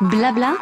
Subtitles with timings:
[0.00, 0.56] Blabla.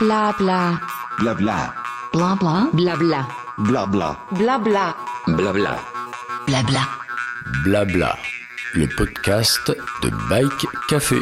[0.00, 0.80] Blabla.
[1.20, 1.72] Blabla.
[2.12, 2.68] Blabla.
[2.72, 3.28] Blabla.
[3.58, 4.16] Blabla.
[4.32, 4.96] Blabla.
[5.28, 5.76] Blabla.
[6.48, 6.80] Blabla.
[7.62, 8.16] Blabla.
[8.74, 9.70] Le podcast
[10.02, 11.14] de Bike Café.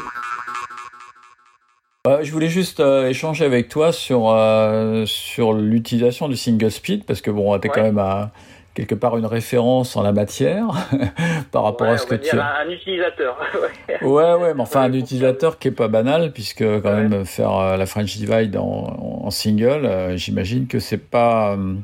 [2.07, 7.05] Euh, je voulais juste euh, échanger avec toi sur, euh, sur l'utilisation du single speed,
[7.05, 8.31] parce que bon, tu es quand même à
[8.75, 10.67] quelque part une référence en la matière
[11.53, 13.41] par rapport Ouais, à ce on que va tu dire un, un utilisateur.
[14.03, 14.35] ouais.
[14.37, 17.09] Ouais, mais enfin un utilisateur qui est pas banal, puisque quand Ouais.
[17.09, 21.75] même faire euh, la French Divide en, en single, euh, j'imagine que c'est pas, euh,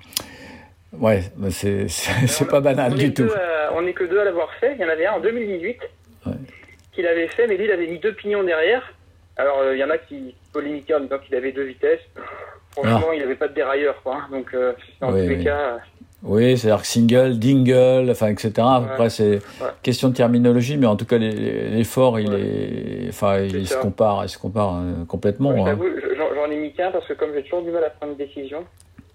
[0.95, 3.29] ouais, c'est c'est pas banal du tout.
[3.75, 4.75] on n'est que deux à l'avoir fait.
[4.75, 5.79] Il y en avait un en 2018
[6.27, 6.33] Ouais.
[6.93, 8.83] qu'il avait fait, mais lui, il avait mis deux pignons derrière.
[9.37, 12.01] Alors, il y en a qui polémiquaient en disant qu'il avait deux vitesses.
[12.73, 14.17] Franchement, il n'avait pas de dérailleur, quoi.
[14.17, 14.29] hein.
[14.31, 15.13] Donc, dans Ah.
[15.13, 15.45] Oui, tous les oui.
[15.45, 15.79] cas,
[16.23, 18.53] Oui, c'est-à-dire que single, dingle, enfin, etc.
[18.59, 19.39] Après, c'est
[19.83, 24.29] question de terminologie, mais en tout cas, l'effort, il est, enfin, il se compare, il
[24.29, 25.67] se compare euh, complètement.
[25.67, 25.79] hein.
[26.35, 28.65] j'en ai mis qu'un parce que comme j'ai toujours du mal à prendre une décision,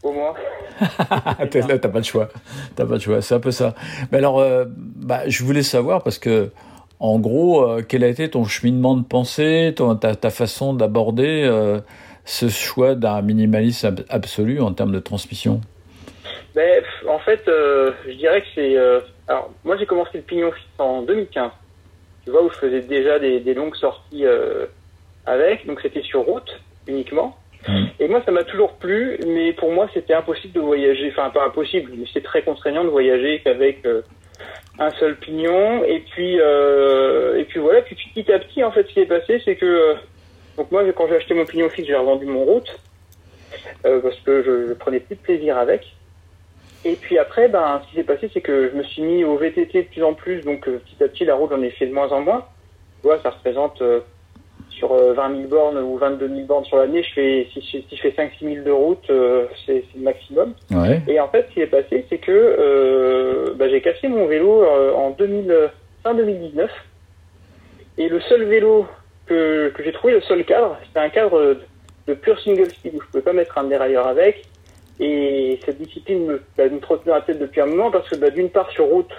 [0.01, 0.33] au moins.
[1.51, 2.29] T'as pas de choix.
[2.75, 3.21] T'as pas de choix.
[3.21, 3.75] C'est un peu ça.
[4.11, 6.49] Mais alors, euh, bah, je voulais savoir parce que,
[6.99, 11.43] en gros, euh, quel a été ton cheminement de pensée, ton, ta, ta façon d'aborder
[11.45, 11.79] euh,
[12.23, 15.61] ce choix d'un minimalisme ab- absolu en termes de transmission?
[16.55, 18.77] Ben, en fait, euh, je dirais que c'est.
[18.77, 21.51] euh, alors, moi, j'ai commencé le pignon fixe en 2015.
[22.23, 24.65] Tu vois, où je faisais déjà des, des longues sorties euh,
[25.25, 27.37] avec, donc c'était sur route uniquement.
[27.67, 27.87] Mhm.
[27.99, 31.09] Et moi, ça m'a toujours plu, mais pour moi, c'était impossible de voyager.
[31.11, 33.87] Enfin, pas impossible, mais c'est très contraignant de voyager qu'avec
[34.79, 35.83] un seul pignon.
[35.83, 37.81] Et puis, et puis voilà.
[37.81, 39.95] Puis petit à petit, en fait, ce qui est passé, c'est que
[40.57, 42.79] donc moi, quand j'ai acheté mon pignon fixe, j'ai revendu mon route
[43.81, 45.95] parce que je, je prenais plus de plaisir avec.
[46.85, 49.35] Et puis après, ben, ce qui s'est passé, c'est que je me suis mis au
[49.37, 51.87] VTT de plus en plus, donc euh, petit à petit, la route, j'en ai fait
[51.87, 52.45] de moins en moins.
[53.01, 54.01] Tu vois, ça représente euh,
[54.69, 57.87] sur euh, 20 000 bornes ou 22 000 bornes sur l'année, je fais, si, je-
[57.89, 60.53] si je fais 5-6 000 de route, euh, c'est le maximum.
[60.71, 61.01] Ouais.
[61.07, 64.63] Et en fait, ce qui est passé, c'est que euh, bah, j'ai cassé mon vélo
[64.63, 65.67] euh, en 2000, euh,
[66.03, 66.69] fin 2019.
[67.97, 68.85] Et le seul vélo
[69.25, 71.57] que, que j'ai trouvé, le seul cadre, c'était un cadre de,
[72.07, 74.45] de pur single speed où je pouvais pas mettre un dérailleur avec.
[74.99, 78.29] Et cette discipline me, bah, me trottinait la tête depuis un moment parce que bah,
[78.29, 79.11] d'une part sur route,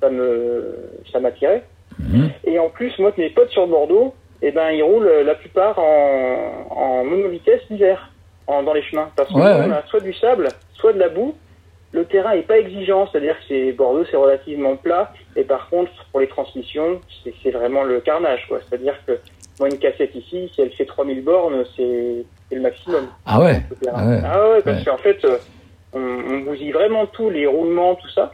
[0.00, 0.74] ça me
[1.12, 1.64] ça m'attirait.
[1.98, 2.30] Mhm.
[2.44, 6.66] Et en plus, moi, mes potes sur Bordeaux, eh ben, ils roulent la plupart en,
[6.70, 8.10] en monovitesse l'hiver,
[8.46, 9.10] en- dans les chemins.
[9.16, 9.64] Parce que Ouais, ouais.
[9.66, 11.34] on a soit du sable, soit de la boue.
[11.92, 15.12] Le terrain est pas exigeant, c'est-à-dire que c'est Bordeaux, c'est relativement plat.
[15.36, 18.58] Et par contre, pour les transmissions, c'est c'est vraiment le carnage, quoi.
[18.68, 19.12] C'est-à-dire que
[19.58, 23.08] moi, une cassette ici, si elle fait 3000 bornes, c'est le maximum.
[23.24, 23.60] Ah ouais.
[23.86, 24.18] Ah ouais.
[24.24, 24.84] Ah ouais, parce Ouais.
[24.84, 25.38] qu'en fait, euh,
[25.92, 28.32] on, on bousille vraiment tout, les roulements, tout ça.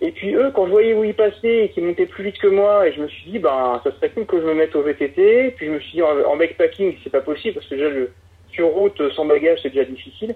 [0.00, 2.46] Et puis eux, quand je voyais où ils passaient et qu'ils montaient plus vite que
[2.46, 4.82] moi, et je me suis dit, ben, ça serait cool que je me mette au
[4.82, 5.54] VTT.
[5.56, 8.10] Puis je me suis dit, en, en backpacking, c'est pas possible, parce que déjà, le,
[8.52, 10.34] sur route, sans bagage, c'est déjà difficile.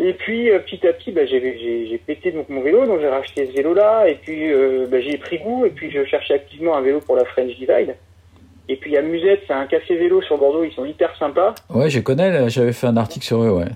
[0.00, 3.00] Et puis, euh, petit à petit, ben, j'ai, j'ai, j'ai pété donc mon vélo, donc
[3.00, 6.34] j'ai racheté ce vélo-là, et puis euh, ben, j'ai pris goût, et puis je cherchais
[6.34, 7.96] activement un vélo pour la French Divide.
[8.68, 11.54] Et puis à Musette, c'est un café vélo sur Bordeaux, ils sont hyper sympas.
[11.70, 12.50] Ouais, je connais.
[12.50, 13.50] J'avais fait un article sur eux.
[13.50, 13.68] Ouais.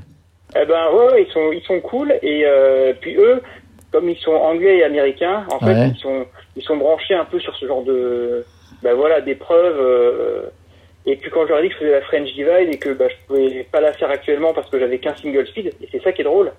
[0.55, 3.41] Eh ben ouais, ils sont ils sont cool et euh, puis eux
[3.91, 6.27] comme ils sont anglais et américains en fait ils sont
[6.57, 8.45] ils sont branchés un peu sur ce genre de
[8.83, 10.43] ben voilà d'épreuves euh,
[11.07, 12.91] et puis quand je leur ai dit que je faisais la French Divide et que
[12.91, 16.03] bah je pouvais pas la faire actuellement parce que j'avais qu'un single speed et c'est
[16.03, 16.53] ça qui est drôle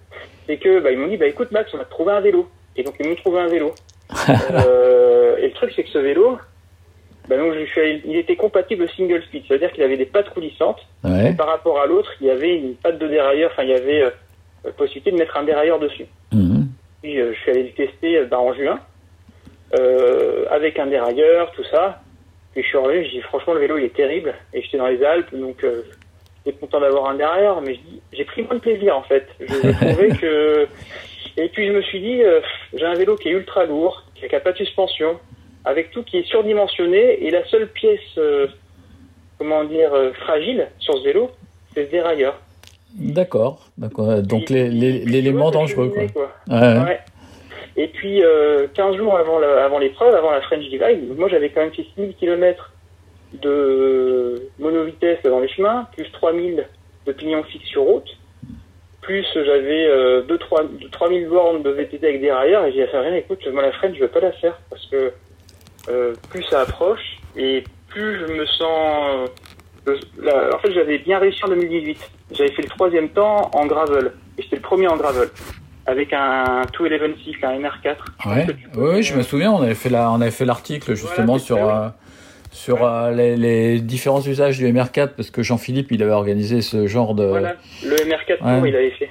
[0.48, 2.84] c'est que bah ils m'ont dit bah écoute Max on a trouvé un vélo et
[2.84, 3.74] donc ils m'ont trouvé un vélo
[4.30, 6.38] euh, et le truc c'est que ce vélo
[7.30, 9.98] bah donc je suis allé- il était compatible single speed c'est à dire qu'il avait
[9.98, 11.34] des pattes coulissantes Ouais.
[11.36, 14.04] par rapport à l'autre, il y avait une patte de dérailleur, enfin il y avait
[14.04, 16.06] euh, possibilité de mettre un dérailleur dessus.
[16.32, 16.68] Mhm.
[17.02, 18.80] Puis euh, je suis allé le tester euh, bah, en juin,
[19.78, 22.02] euh, avec un dérailleur, tout ça.
[22.54, 24.88] Puis je suis revenu, j'ai dit franchement le vélo il est terrible, et j'étais dans
[24.88, 25.82] les Alpes, donc euh,
[26.46, 29.28] j'étais content d'avoir un dérailleur, mais je dis j'ai pris moins de plaisir en fait.
[29.40, 29.46] Je
[29.92, 30.68] trouvé que...
[31.36, 32.22] Et puis je me suis dit,
[32.76, 35.20] j'ai un vélo qui est ultra lourd, qui n'a pas de suspension,
[35.66, 38.48] avec tout qui est surdimensionné, et la seule pièce, euh,
[39.38, 41.32] comment dire, euh, fragile sur ce vélo,
[41.74, 42.40] c'est ce dérailleur.
[42.96, 43.60] D'accord.
[43.78, 44.22] D'accord.
[44.22, 46.32] Donc l'élément dangereux quoi.
[46.50, 47.00] Ouais.
[47.76, 51.50] Et puis, euh, 15 jours avant la- avant l'épreuve, avant la French Divide, moi j'avais
[51.50, 52.72] quand même fait 6000 km
[53.42, 56.68] de monovitesse dans les chemins, plus 3000
[57.08, 58.08] de pignon fixe sur route,
[59.02, 60.62] plus j'avais euh, 2 3
[60.92, 63.72] 3000 bornes de VTT avec des railleurs, et j'ai dit à rien, écoute, moi la
[63.72, 65.12] French je veux pas la faire, parce que
[65.90, 69.28] euh, plus ça approche, et plus je me sens...
[69.88, 71.98] euh, là, en fait, j'avais bien réussi en 2018.
[72.32, 75.30] J'avais fait le troisième temps en gravel, et c'était le premier en gravel
[75.86, 77.12] avec un 211
[77.44, 77.96] un NR4.
[78.26, 78.56] Ouais, oui,
[78.96, 81.58] oui, je me souviens, on avait fait la, on avait fait l'article justement Voilà, sur
[81.58, 81.90] ça, euh,
[82.52, 87.16] sur les, les différents usages du MR4 parce que Jean-Philippe il avait organisé ce genre
[87.16, 87.26] de.
[87.26, 88.70] Voilà, le MR4 Tour, Ouais.
[88.70, 89.10] il avait fait.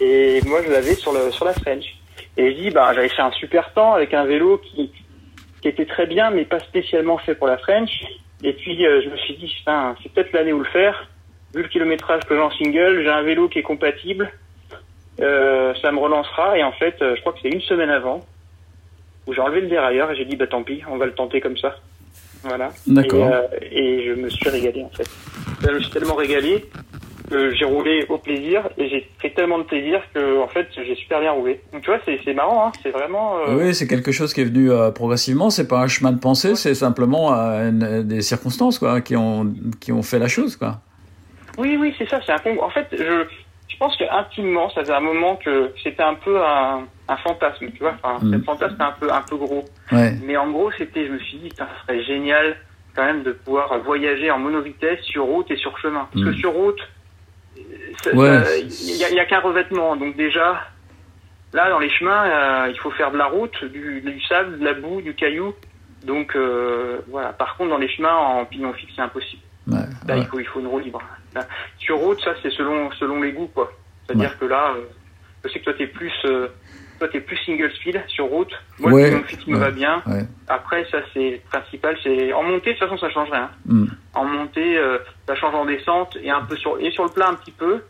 [0.00, 1.84] Et moi, je l'avais sur, le, sur la French.
[2.36, 4.90] Et je dis, bah, j'avais fait un super temps avec un vélo qui,
[5.60, 7.90] qui était très bien, mais pas spécialement fait pour la French.
[8.42, 11.08] Et puis, euh, je me suis dit, c'est peut-être l'année où le faire.
[11.54, 14.30] Vu le kilométrage que j'ai en single, j'ai un vélo qui est compatible.
[15.20, 16.56] Euh, ça me relancera.
[16.56, 18.24] Et en fait, euh, je crois que c'est une semaine avant
[19.26, 21.40] où j'ai enlevé le dérailleur et j'ai dit, bah, tant pis, on va le tenter
[21.40, 21.76] comme ça.
[22.42, 22.70] Voilà.
[22.86, 23.28] D'accord.
[23.28, 25.08] Et, euh, et je me suis régalé, en fait.
[25.62, 26.64] Je me suis tellement régalé
[27.30, 30.94] que j'ai roulé au plaisir et j'ai fait tellement de plaisir que en fait j'ai
[30.96, 31.60] super bien roulé.
[31.72, 34.44] Donc tu vois c'est marrant hein, c'est vraiment euh, Oui, c'est quelque chose qui est
[34.44, 35.48] venu euh, progressivement.
[35.50, 39.52] C'est pas un chemin de pensée, c'est simplement euh, une- des circonstances quoi, qui ont
[39.80, 40.80] qui ont fait la chose quoi.
[41.58, 43.24] oui oui c'est ça c'est un con- en fait je
[43.72, 47.66] je pense que intimement ça faisait un moment que c'était un peu un, un fantasme
[47.72, 48.42] tu vois enfin Mm.
[48.44, 50.12] fantasme un peu un peu gros Ouais.
[50.26, 52.56] mais en gros c'était je me suis dit ça serait génial
[52.94, 56.30] quand même de pouvoir voyager en monovitesse sur route et sur chemin parce Mm.
[56.30, 56.80] que sur route
[58.14, 58.44] Ouais.
[58.44, 60.66] ça- il y a, y a qu'un revêtement donc déjà
[61.52, 64.64] là dans les chemins euh, il faut faire de la route du, du sable de
[64.64, 65.54] la boue du caillou
[66.04, 69.76] donc euh, voilà par contre dans les chemins en pignon fixe c'est impossible Ouais,
[70.08, 70.20] Là, ouais.
[70.22, 71.02] il faut il faut une roue libre
[71.34, 71.46] Là,
[71.78, 73.70] sur route ça c'est selon selon les goûts quoi
[74.06, 74.84] c'est à dire que là euh,
[75.44, 76.48] je sais que toi t'es plus euh,
[76.98, 79.60] toi t'es plus single speed sur route moi Ouais, le pignon fixe me ouais.
[79.60, 80.22] va bien Ouais.
[80.48, 82.72] après, ça c'est principal, c'est en montée.
[82.74, 83.50] De toute façon, ça change rien.
[83.66, 83.86] Mm.
[84.14, 84.98] En montée, euh,
[85.28, 87.82] ça change en descente et un peu sur et sur le plat un petit peu.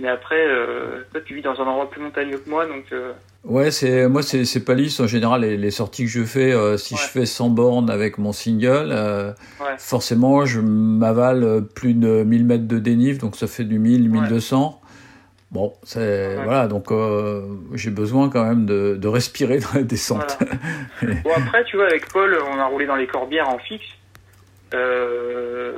[0.00, 3.12] Mais après, euh, toi, tu vis dans un endroit plus montagneux que moi, donc euh,
[3.44, 6.52] Ouais, c'est moi c'est c'est pas lisse en général les, les sorties que je fais
[6.52, 7.00] euh, si Ouais.
[7.02, 8.90] je fais 100 bornes avec mon single
[9.60, 9.66] Ouais.
[9.78, 14.20] forcément je m'avale plus de 1000 mètres de dénive donc ça fait du 1000 Ouais.
[14.22, 14.80] 1200.
[15.52, 16.88] Bon, c'est voilà donc
[17.74, 20.38] j'ai besoin quand même de, de respirer dans la descente.
[21.02, 23.86] bon après, tu vois, avec Paul, on a roulé dans les corbières en fixe.
[24.74, 25.72] Euh,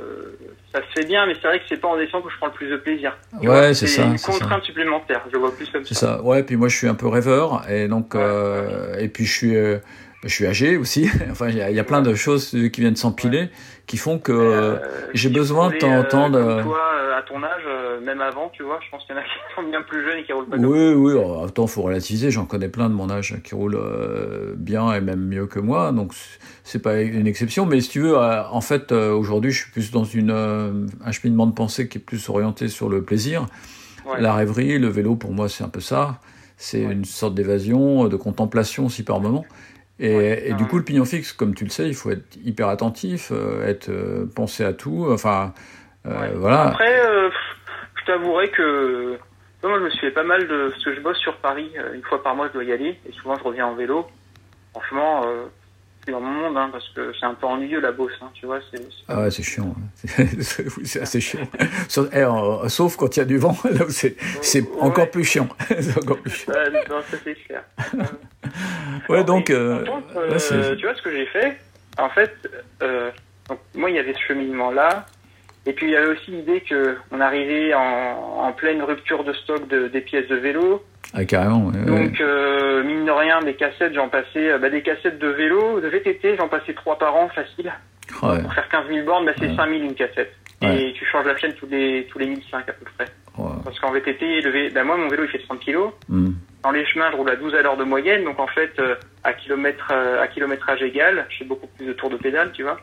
[0.73, 2.47] ça se fait bien, mais c'est vrai que c'est pas en descente où je prends
[2.47, 3.17] le plus de plaisir.
[3.41, 4.39] Ouais, c'est ça, une c'est ça.
[4.39, 5.21] contrainte supplémentaire.
[5.31, 6.17] Je vois plus comme C'est ça.
[6.17, 6.23] ça.
[6.23, 9.31] Ouais, puis moi je suis un peu rêveur et donc Ouais, euh, et puis je
[9.33, 9.79] suis euh,
[10.23, 11.09] je suis âgé aussi.
[11.31, 13.49] enfin, il y, a- il y a plein de choses qui viennent s'empiler
[13.87, 14.77] qui font que Euh,
[15.13, 17.63] j'ai si besoin de temps en roulais, temps de- euh, Toi, euh, à ton âge,
[17.67, 20.03] euh, même avant, tu vois, je pense qu'il y en a qui sont bien plus
[20.03, 22.31] jeunes et qui roulent pas Oui, oui, oh, attends, faut relativiser.
[22.31, 25.91] J'en connais plein de mon âge qui roulent euh, bien et même mieux que moi,
[25.91, 26.13] donc
[26.63, 27.65] c'est pas une exception.
[27.65, 30.71] Mais si tu veux, euh, en fait, euh, aujourd'hui, je suis plus dans une euh,
[31.05, 33.45] un cheminement de pensée qui est plus orienté sur le plaisir,
[34.05, 34.19] Ouais.
[34.21, 34.79] la rêverie.
[34.79, 36.19] Le vélo, pour moi, c'est un peu ça.
[36.57, 36.93] C'est Ouais.
[36.93, 39.45] une sorte d'évasion, de contemplation aussi par moment.
[40.03, 40.69] Et, Ouais, et du ouais.
[40.69, 43.89] coup, le pignon fixe, comme tu le sais, il faut être hyper attentif, euh, être
[43.89, 45.05] euh, penser à tout.
[45.09, 45.53] Enfin,
[46.07, 46.31] euh, Ouais.
[46.35, 46.69] voilà.
[46.69, 47.01] Après,
[47.99, 49.17] je t'avouerai que
[49.63, 50.69] moi, je me suis fait pas mal de...
[50.71, 53.11] Parce que je bosse sur Paris, une fois par mois, je dois y aller, et
[53.11, 54.07] souvent, je reviens en vélo.
[54.71, 55.21] Franchement,
[56.07, 58.59] dans mon monde, hein, parce que c'est un peu ennuyeux, la bosse, hein, tu vois.
[58.71, 59.75] C'est, c'est- Ah ouais, c'est chiant.
[60.17, 60.27] ouais.
[60.83, 61.41] C'est assez chiant.
[62.13, 64.15] Eh, sauf quand il y a du vent, là c'est
[64.61, 64.67] Ouais.
[64.81, 65.47] encore plus chiant.
[65.67, 66.53] c'est encore plus chiant.
[66.89, 67.63] Non, ça, c'est clair.
[69.09, 71.57] Ouais, donc, euh, contre, là, euh, tu vois ce que j'ai fait?
[71.97, 72.33] En fait,
[72.81, 73.11] euh,
[73.49, 75.05] donc, moi, il y avait ce cheminement-là.
[75.65, 79.33] Et puis, il y avait aussi l'idée que on arrivait en, en pleine rupture de
[79.33, 80.83] stock de, des pièces de vélo.
[81.13, 81.67] Ah, carrément.
[81.67, 82.03] ouais, ouais.
[82.07, 85.79] Donc, euh, mine de rien, des cassettes, j'en passais, euh, bah, des cassettes de vélo,
[85.81, 87.71] de VTT, j'en passais trois par an, facile.
[88.23, 89.55] Ouais, Pour faire 15 000 bornes, bah, c'est Ouais.
[89.55, 90.33] 5 000 une cassette.
[90.63, 93.05] Et tu changes la chaîne tous les, tous les 1005 à peu près.
[93.63, 95.91] Parce qu'en VTT, le bah, moi, mon vélo, il fait 30 kilos.
[96.07, 96.31] Hmm.
[96.63, 98.23] Dans les chemins, je roule à 12 à l'heure de moyenne.
[98.25, 98.93] Donc, en fait, euh,
[99.23, 102.77] à kilomètre, euh, à kilométrage égal, j'ai beaucoup plus de tours de pédale, tu vois.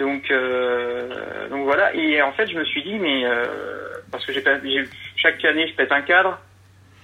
[0.00, 1.94] Donc, euh, donc voilà.
[1.94, 3.44] Et en fait, je me suis dit, mais euh,
[4.10, 6.40] parce que j'ai pas- j'ai- chaque année, je pète un cadre.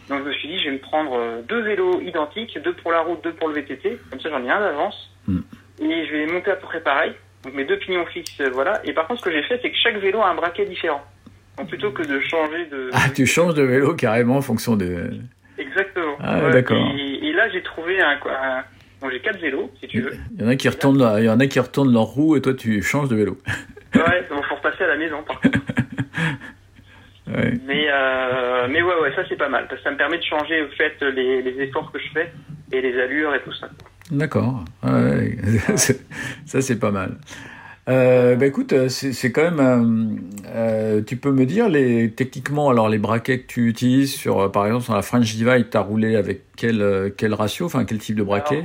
[0.09, 2.93] Donc, je me suis dit, je vais me prendre euh, deux vélos identiques, deux pour
[2.93, 3.99] la route, deux pour le VTT.
[4.11, 5.11] Comme ça, j'en ai un d'avance.
[5.29, 5.41] Mm.
[5.81, 7.13] Et je vais les monter à peu près pareil.
[7.45, 8.81] Donc, mes deux pignons fixes, voilà.
[8.85, 11.05] Et par contre, ce que j'ai fait, c'est que chaque vélo a un braquet différent.
[11.59, 12.91] Donc, plutôt que de changer de...
[12.95, 15.11] Ah, tu changes de vélo carrément en fonction de.
[15.59, 16.17] Exactement.
[16.21, 16.79] Ah, ouais, d'accord.
[16.99, 18.13] Et, et là, j'ai trouvé un...
[18.27, 18.65] un-
[19.11, 20.13] J'ai quatre vélos, si tu veux.
[20.37, 22.41] Il y en a qui retournent, il y en a qui retournent leur roue et
[22.41, 23.39] toi tu changes de vélo.
[23.95, 25.59] Ouais, donc faut repasser à la maison, par contre.
[27.29, 27.55] Ouais.
[27.67, 30.23] Mais, euh, mais ouais, ouais, ça c'est pas mal, parce que ça me permet de
[30.23, 32.33] changer au fait les, les efforts que je fais
[32.71, 33.69] et les allures et tout ça.
[34.13, 34.65] D'accord.
[34.85, 35.37] Ouais,
[35.77, 37.17] ça c'est pas mal.
[37.89, 39.61] Euh, bah écoute, euh, c'est quand même.
[39.61, 44.41] euh, euh, tu peux me dire les techniquement alors les braquets que tu utilises sur
[44.41, 47.99] euh, par exemple sur la French Divide, t'as roulé avec quel quel ratio, enfin quel
[47.99, 48.57] type de braquet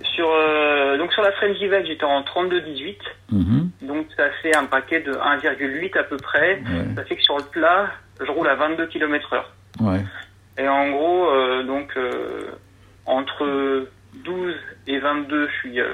[0.00, 2.96] Alors, sur, euh, donc sur la French Divide, j'étais en 32-18,
[3.32, 3.70] Mhm.
[3.82, 6.54] donc ça fait un paquet de 1,8 à peu près.
[6.60, 6.94] Ouais.
[6.96, 7.90] Ça fait que sur le plat,
[8.24, 9.52] je roule à 22 km heure.
[9.80, 10.00] Ouais.
[10.58, 12.46] Et en gros, euh, donc euh,
[13.06, 13.86] entre
[14.24, 14.54] 12
[14.86, 15.86] et 22, je suis, euh,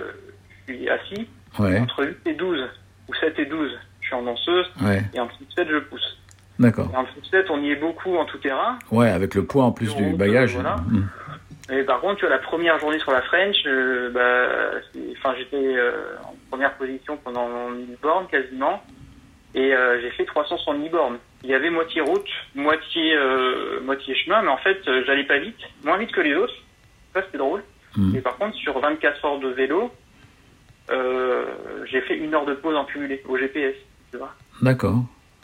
[0.69, 1.29] je suis assis.
[1.59, 2.65] Ouais, Entre 8 et 12,
[3.09, 3.71] ou 7 et 12,
[4.01, 6.19] je suis en danseuse, ouais, et en dessous de 7, je pousse.
[6.59, 6.89] d'accord.
[6.93, 8.79] Et en dessous de 7, on y est beaucoup en tout terrain.
[8.91, 10.55] Ouais, avec le poids en plus du route, bagage.
[10.55, 10.77] voilà.
[10.89, 11.09] Mm.
[11.73, 14.79] Et par contre, tu vois, la première journée sur la French, euh, bah,
[15.19, 18.83] enfin, j'étais euh, en première position pendant 1000 bornes quasiment,
[19.55, 21.19] et euh, j'ai fait 370 bornes.
[21.43, 25.39] Il y avait moitié route, moitié euh, moitié chemin, mais en fait, euh, j'allais pas
[25.39, 26.55] vite, moins vite que les autres.
[27.15, 27.65] Ça, c'était drôle.
[27.97, 28.17] Mm.
[28.17, 29.91] Et par contre, sur 24 heures de vélo,
[30.89, 33.75] j'ai fait une heure de pause en cumulé au GPS,
[34.11, 34.35] tu vois.
[34.63, 34.97] D'accord.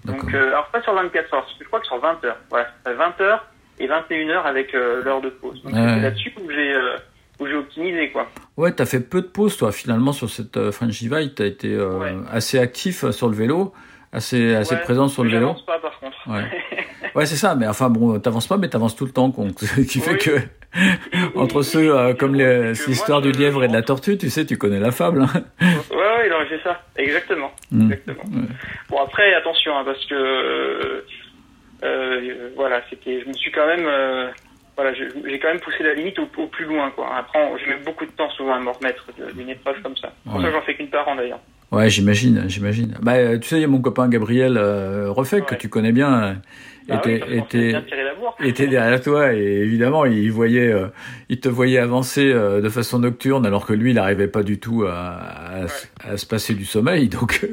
[0.05, 2.37] Donc, euh, alors pas sur 24 heures, je crois que sur 20 heures.
[2.51, 3.45] Voilà, ça fait 20 heures
[3.79, 5.63] et 21 heures avec euh, l'heure de pause.
[5.63, 5.81] Donc Ouais.
[5.95, 6.97] c'est là-dessus où j'ai euh,
[7.39, 8.29] où j'ai optimisé quoi.
[8.57, 11.35] Ouais, t'as fait peu de pauses, toi, finalement, sur cette euh, French Divide.
[11.37, 12.15] T'as été euh, Ouais.
[12.33, 13.73] assez actif euh, sur le vélo,
[14.13, 15.47] assez, assez Ouais, présent sur le vélo.
[15.47, 16.17] J'avance pas par contre.
[16.29, 16.51] Ouais.
[17.15, 19.49] Ouais, c'est ça, mais enfin, bon, t'avances pas, mais t'avances tout le temps, con.
[19.89, 20.19] qui fait Oui.
[20.19, 24.57] que, entre ceux, euh, comme l'histoire du lièvre et de la tortue, tu sais, tu
[24.57, 25.23] connais la fable.
[25.23, 25.29] hein.
[25.61, 27.51] ouais, ouais, non, c'est ça, exactement.
[27.71, 27.93] Mm.
[27.93, 28.23] exactement.
[28.89, 31.05] Bon après attention hein, parce que euh,
[31.85, 33.87] euh, voilà, c'était, je me suis quand même
[34.77, 37.07] voilà, j'ai j'ai quand même poussé la limite au, au plus loin quoi.
[37.19, 40.13] Après, je mets beaucoup de temps souvent à me remettre d'une épreuve comme ça.
[40.25, 40.43] Pour Ouais.
[40.45, 41.41] ça, j'en fais qu'une par an d'ailleurs.
[41.71, 42.95] Ouais, j'imagine, j'imagine.
[43.01, 44.59] Bah, tu sais, il y a mon copain Gabriel
[45.09, 46.37] Refait, que tu connais bien,
[46.89, 47.23] Bah était,
[48.41, 50.89] oui, derrière toi et évidemment il voyait euh,
[51.29, 54.59] il te voyait avancer euh, de façon nocturne alors que lui il n'arrivait pas du
[54.59, 57.47] tout à, à, s- à se passer du sommeil donc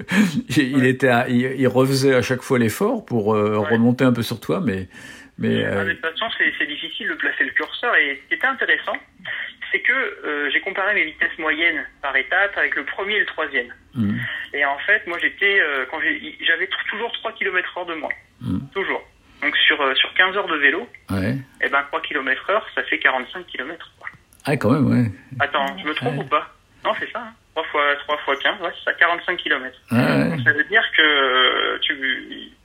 [0.58, 3.70] il, était à- il, il refaisait à chaque fois l'effort pour euh, Ouais.
[3.74, 4.88] remonter un peu sur toi mais
[5.38, 7.96] mais Ah, de toute façon, c'est difficile de placer le curseur.
[7.96, 8.92] Et ce qui était intéressant,
[9.72, 9.94] c'est que
[10.52, 13.68] j'ai comparé mes vitesses moyennes par étape avec le premier et le troisième.
[13.96, 14.20] hum,
[14.54, 16.00] Et en fait, moi, j'étais quand
[16.46, 18.10] j'avais toujours 3 km heure de moins.
[18.42, 18.60] Mm.
[18.74, 19.02] Toujours.
[19.42, 22.84] Donc sur, euh, sur 15 heures de vélo, ouais eh ben 3 km heure, ça
[22.84, 23.90] fait 45 km.
[24.46, 26.24] ah quand même ouais Attends, je me trompe Ouais.
[26.24, 26.50] ou pas?
[26.84, 27.20] Non, c'est ça.
[27.22, 27.34] Hein.
[27.56, 29.78] 3 fois 3 fois 15, ouais, c'est ça, 45 km.
[29.92, 30.30] Ouais.
[30.30, 31.96] Donc ça veut dire que euh, tu,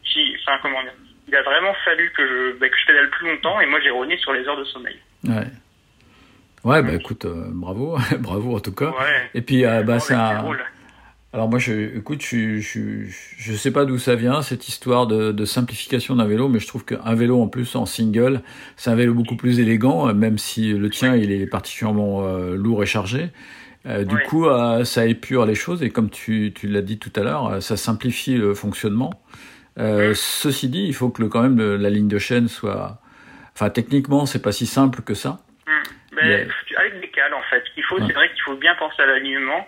[0.05, 0.93] qui, enfin comment dire,
[1.29, 3.91] il a vraiment fallu que je, bah, que je pédale plus longtemps et moi j'ai
[3.91, 4.99] rogné sur les heures de sommeil.
[5.25, 5.47] ouais
[6.65, 9.31] ouais bah écoute euh, bravo bravo en tout cas Ouais.
[9.35, 10.65] et puis euh, bah c'est un drôle.
[11.35, 15.33] Alors moi, je, écoute, je, je, je sais pas d'où ça vient cette histoire de,
[15.33, 18.41] de simplification d'un vélo, mais je trouve qu'un vélo en plus en single,
[18.77, 22.55] c'est un vélo beaucoup plus élégant, euh, même si le tien il est particulièrement euh,
[22.55, 23.31] lourd et chargé.
[23.87, 27.13] Euh, du coup, euh, ça épure les choses et comme tu, tu l'as dit tout
[27.17, 29.11] à l'heure, ça simplifie le fonctionnement.
[29.77, 33.01] Ceci dit, il faut que le, quand même le- la ligne de chaîne soit,
[33.57, 35.41] enfin techniquement, c'est pas si simple que ça.
[36.15, 37.65] Mais a- pff, avec des cales en fait.
[37.77, 38.05] Il faut, Ouais.
[38.07, 39.67] c'est vrai qu'il faut bien penser à l'alignement.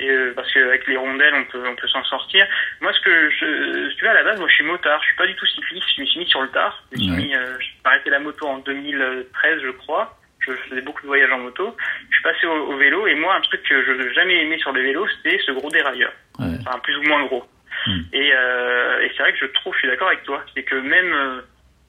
[0.00, 2.46] Et euh, parce qu'avec les rondelles on peut, on peut s'en sortir.
[2.80, 5.16] Moi, ce que je, tu vois à la base, moi je suis motard, je suis
[5.16, 5.86] pas du tout cycliste.
[5.96, 6.82] Je me suis mis sur le tard.
[6.92, 10.16] Je me suis mis, euh, j'ai arrêté la moto en 2013, je crois.
[10.40, 11.76] Je faisais beaucoup de voyages en moto.
[12.08, 14.58] Je suis passé au, au vélo et moi, un truc que je n'ai jamais aimé
[14.58, 16.12] sur le vélo, c'était ce gros dérailleur.
[16.38, 16.46] Ouais.
[16.60, 17.44] Enfin, plus ou moins gros.
[17.86, 18.00] Mm.
[18.12, 20.74] Et, euh, et c'est vrai que je trouve, je suis d'accord avec toi, c'est que
[20.74, 21.40] même euh,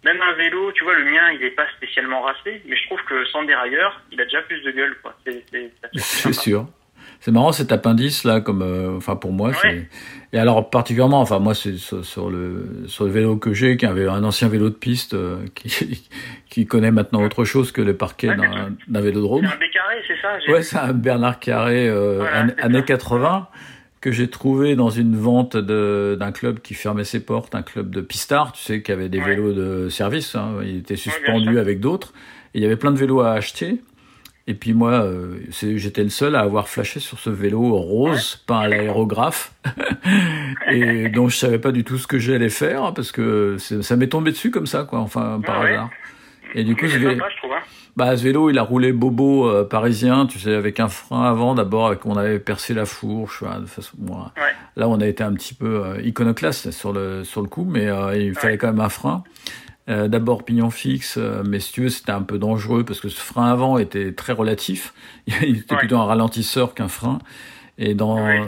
[0.03, 3.03] même un vélo, tu vois, le mien, il est pas spécialement racé, mais je trouve
[3.03, 5.13] que sans dérailleur, il a déjà plus de gueule, quoi.
[5.25, 6.65] C'est sûr.
[7.21, 9.49] C'est marrant cet appendice là, comme euh, enfin pour moi.
[9.49, 9.55] Ouais.
[9.61, 9.87] c'est
[10.31, 13.85] Et alors particulièrement, enfin moi c'est sur, sur le sur le vélo que j'ai, qui
[13.85, 16.07] avait un ancien vélo de piste, euh, qui
[16.49, 19.45] qui connaît maintenant autre chose que le parquet Ouais, d'un d'un vélodrome.
[19.45, 22.63] C'est un bécarré, c'est ça j'ai- Ouais, c'est un Bernard Carré euh, Voilà, an- c'est
[22.63, 22.85] années ça.
[22.85, 23.47] 80
[24.01, 27.89] que j'ai trouvé dans une vente de d'un club qui fermait ses portes, un club
[27.89, 29.35] de pistards, tu sais, qui avait des Ouais.
[29.35, 30.35] vélos de service.
[30.35, 32.13] Hein, il était suspendu avec d'autres.
[32.53, 33.81] Et il y avait plein de vélos à acheter.
[34.49, 38.61] Et puis moi, euh, j'étais le seul à avoir flashé sur ce vélo rose peint
[38.61, 39.53] à l'aérographe,
[40.71, 43.95] et dont je savais pas du tout ce que j'allais faire hein, parce que ça
[43.95, 44.99] m'est tombé dessus comme ça, quoi.
[45.01, 45.71] Enfin, par Ah ouais.
[45.73, 45.89] hasard.
[46.55, 47.51] Et du coup, sympa, je trouve.
[47.53, 47.61] Hein.
[47.95, 51.53] bah, ce vélo, il a roulé bobo euh, parisien, tu sais, avec un frein avant.
[51.53, 53.43] D'abord, on avait percé la fourche.
[53.43, 53.95] voilà, de façon.
[53.99, 54.41] Ouais.
[54.75, 57.87] Là, on a été un petit peu euh, iconoclaste sur le sur le coup, mais
[57.87, 59.23] euh, il fallait quand même un frein.
[59.89, 63.09] Euh, D'abord pignon fixe, euh, mais si tu veux, c'était un peu dangereux parce que
[63.09, 64.93] ce frein avant était très relatif.
[65.27, 65.79] Il était Ouais.
[65.79, 67.19] plutôt un ralentisseur qu'un frein.
[67.77, 68.41] Et dans Ouais,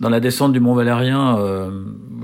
[0.00, 1.70] dans la descente du Mont Valérien, euh,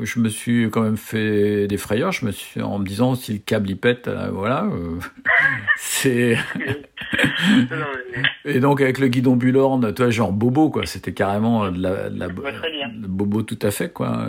[0.02, 2.10] je me suis quand même fait des frayeurs.
[2.12, 4.64] Je me suis en me disant si le câble il pète, euh, voilà.
[4.64, 4.98] euh,
[5.76, 6.36] c'est
[8.44, 10.86] et donc avec le guidon Bulorne, toi genre bobo quoi.
[10.86, 14.26] C'était carrément de la, de la bobo tout à fait quoi.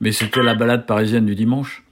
[0.00, 1.83] Mais c'était la balade parisienne du dimanche.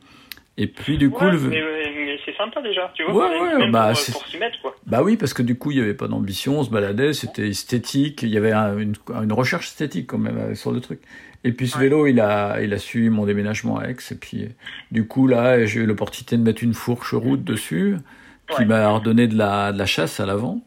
[0.58, 3.30] Et puis du coup, Ouais, le- mais, mais- c'est sympa déjà, tu vois.
[3.30, 4.76] Ouais, ouais, même bah, pour, c'est- pour s'y mettre, quoi.
[4.86, 7.48] bah oui, parce que du coup, il y avait pas d'ambition, on se baladait, c'était
[7.48, 11.00] esthétique, il y avait un- une, une recherche esthétique quand même euh, sur le truc.
[11.44, 14.44] Et puis ce vélo, il a, il a suivi mon déménagement à Aix, et puis
[14.44, 14.48] euh,
[14.92, 17.96] du coup là, j'ai eu l'opportunité de mettre une fourche route dessus,
[18.56, 20.60] qui m'a redonné de la, de la chasse à l'avant.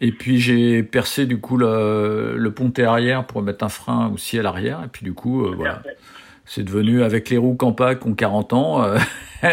[0.00, 4.38] Et puis j'ai percé du coup le, le pontet arrière pour mettre un frein aussi
[4.38, 4.80] à l'arrière.
[4.84, 5.82] Et puis du coup, euh, voilà,
[6.52, 8.98] c'est devenu avec les roues Campa qui ont 40 ans, euh,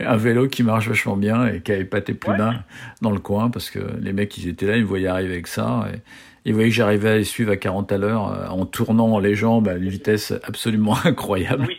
[0.00, 2.38] un vélo qui marche vachement bien et qui a épaté plus Ouais.
[2.38, 2.64] d'un
[3.02, 5.46] dans le coin parce que les mecs ils étaient là, ils me voyaient arriver avec
[5.46, 5.84] ça.
[5.92, 5.98] Et,
[6.46, 9.34] ils voyaient que j'arrivais à les suivre à 40 à l'heure euh, en tournant les
[9.34, 11.66] jambes à une vitesse absolument incroyable.
[11.68, 11.76] Oui,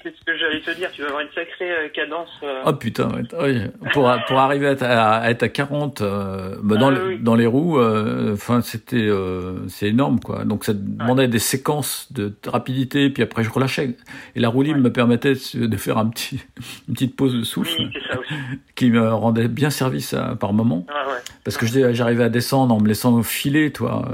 [0.66, 0.90] te dire.
[0.92, 2.30] Tu vas avoir une sacrée euh, cadence.
[2.44, 3.10] euh, Oh putain,
[3.42, 3.62] oui.
[3.94, 7.20] pour, pour arriver à, être à- à être à 40 euh, bah, dans, Ah, oui.
[7.20, 10.44] dans les roues, euh, c'était euh, c'est énorme quoi.
[10.46, 13.96] Donc ça demandait des séquences de rapidité, puis après je relâchais.
[14.36, 16.44] Et la roue libre me permettait de faire un petit,
[16.88, 18.34] une petite pause de souffle Oui, c'est ça aussi.
[18.76, 20.86] qui me rendait bien service à- par moment.
[20.90, 21.18] Ah, ouais.
[21.44, 24.08] Parce que j'arrivais à descendre en me laissant filer, toi.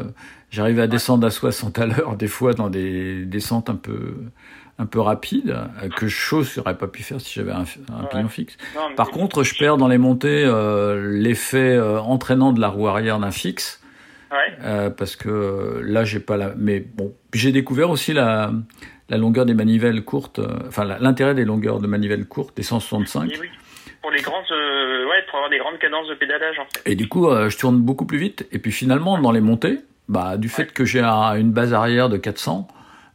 [0.52, 4.16] J'arrivais à descendre à 60 à l'heure, des fois dans des descentes un peu,
[4.78, 8.10] un peu rapides, euh, que je n'aurais pas pu faire si j'avais un, un Ouais.
[8.12, 8.58] pignon fixe.
[8.76, 12.88] Non, Par contre, je perds dans les montées euh, l'effet euh, entraînant de la roue
[12.88, 13.82] arrière d'un fixe,
[14.32, 14.38] Ouais.
[14.64, 16.54] euh, parce que euh, là, j'ai pas la.
[16.58, 18.52] Mais bon, j'ai découvert aussi la,
[19.10, 23.32] la longueur des manivelles courtes, euh, enfin l'intérêt des longueurs de manivelles courtes, des 165.
[23.32, 23.48] Et oui.
[24.02, 26.92] Pour les grandes, euh, ouais, pour avoir des grandes cadences de pédalage en fait.
[26.92, 28.48] Et du coup, euh, je tourne beaucoup plus vite.
[28.52, 29.80] Et puis finalement, dans les montées,
[30.10, 32.68] bah, du fait que j'ai un- une base arrière de 400,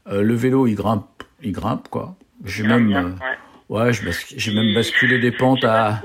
[0.09, 1.07] euh, le vélo, il grimpe,
[1.43, 2.15] il grimpe quoi.
[2.45, 3.11] J'ai même, euh,
[3.69, 3.93] ouais.
[4.37, 6.01] j'ai même basculé des pentes à.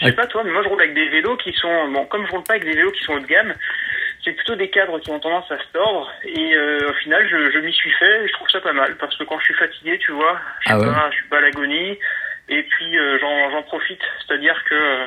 [0.00, 2.24] Je sais pas toi, mais moi je roule avec des vélos qui sont bon, comme
[2.26, 3.52] je roule pas avec des vélos qui sont haut de gamme,
[4.24, 7.50] c'est plutôt des cadres qui ont tendance à se tordre et euh, au final je,
[7.50, 9.54] je m'y suis fait et je trouve ça pas mal parce que quand je suis
[9.54, 10.86] fatigué, tu vois, je suis Ah ouais.
[10.86, 11.98] pas, je suis pas à l'agonie
[12.48, 15.06] et puis euh, j'en j'en profite, c'est-à-dire que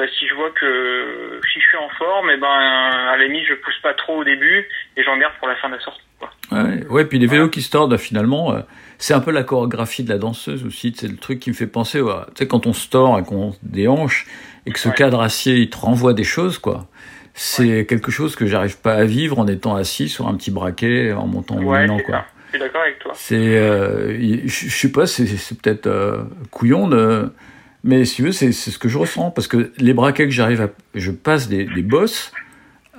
[0.00, 3.44] bah, si je vois que si je suis en forme, et ben à la limite
[3.46, 4.66] je pousse pas trop au début
[4.96, 6.00] et j'en garde pour la fin de la sortie.
[6.18, 6.30] Quoi.
[6.52, 8.60] Ouais, ouais, puis les vélos qui se tordent, finalement, euh,
[8.96, 10.94] c'est un peu la chorégraphie de la danseuse aussi.
[10.96, 13.52] C'est le truc qui me fait penser, tu sais, quand on se tord et qu'on
[13.62, 14.26] déhanche
[14.64, 16.86] et que ce cadre acier, il te renvoie des choses, quoi.
[17.34, 21.12] C'est quelque chose que j'arrive pas à vivre en étant assis sur un petit braquet,
[21.12, 22.16] en montant en Ouais, quoi.
[22.16, 22.24] ça.
[22.46, 23.12] Je suis d'accord avec toi.
[23.14, 27.30] C'est, euh, je je sais pas, c'est, c'est peut-être euh, couillon de,
[27.84, 30.60] mais si tu veux, c'est, ce que je ressens parce que les braquets que j'arrive
[30.62, 32.32] à, je passe des, des bosses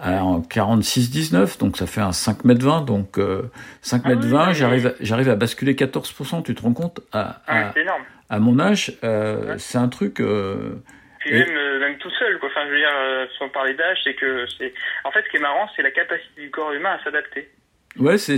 [0.01, 3.43] à- en 46-19, donc ça fait un 5 mètres 20, donc euh,
[3.81, 6.41] 5 Ah mètres oui, 20, oui, j'arrive, j'arrive à basculer 14%.
[6.43, 8.01] Tu te rends compte à, à, c'est énorme.
[8.29, 9.55] à mon âge, euh, Ouais.
[9.59, 10.19] c'est un truc.
[10.19, 10.75] euh,
[11.19, 12.49] Puis Et- même, euh, même tout seul, quoi.
[12.49, 14.73] Enfin, je veux dire, euh, sans parler d'âge, c'est que c'est.
[15.03, 17.49] En fait, ce qui est marrant, c'est la capacité du corps humain à s'adapter.
[17.99, 18.37] ouais, c'est,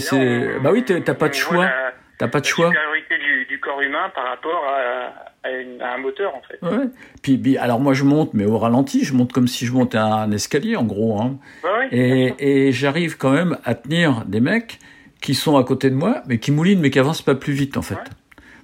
[0.62, 1.94] bah oui, t'as pas de choix, La,
[2.26, 2.68] t'as pas de la choix.
[2.70, 6.58] supériorité du, du corps humain par rapport à, à, une- à un moteur, en fait.
[6.62, 6.86] Ouais.
[7.22, 9.98] Puis, puis, alors moi je monte, mais au ralenti, je monte comme si je montais
[9.98, 11.22] un escalier, en gros.
[11.22, 11.38] Hein.
[11.64, 14.80] Ouais, Et, j'arrive quand même à tenir des mecs
[15.22, 17.78] qui sont à côté de moi, mais qui moulinent, mais qui avancent pas plus vite,
[17.78, 17.98] en fait.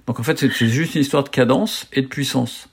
[0.06, 2.68] Donc en fait, c'est c'est juste une histoire de cadence et de puissance.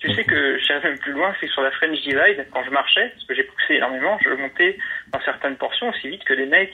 [0.00, 3.08] Tu sais que j'irais même plus loin, c'est sur la French Divide, quand je marchais,
[3.14, 4.78] parce que j'ai poussé énormément, je montais
[5.12, 6.72] dans certaines portions aussi vite que les mecs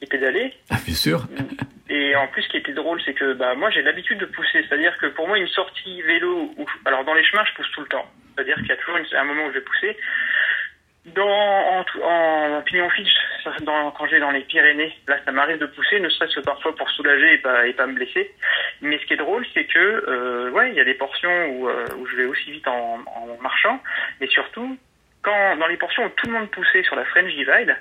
[0.00, 0.52] qui pédalaient.
[0.70, 1.26] Ah, bien sûr.
[1.88, 4.64] Et en plus, ce qui était drôle, c'est que bah moi j'ai l'habitude de pousser,
[4.68, 7.80] c'est-à-dire que pour moi une sortie vélo, où, alors dans les chemins je pousse tout
[7.80, 9.96] le temps, c'est-à-dire qu'il y a toujours un moment où je vais pousser.
[11.04, 12.88] Dans en, en, en pignon
[13.42, 16.44] ça, dans, quand j'ai dans les Pyrénées, là ça m'arrive de pousser, ne serait-ce que
[16.44, 18.30] parfois pour soulager et pas et pas me blesser.
[18.82, 21.68] Mais ce qui est drôle, c'est que euh, ouais, il y a des portions où,
[21.68, 23.82] euh, où je vais aussi vite en, en marchant,
[24.20, 24.78] mais surtout
[25.22, 27.76] quand dans les portions où tout le monde poussait sur la French Divide,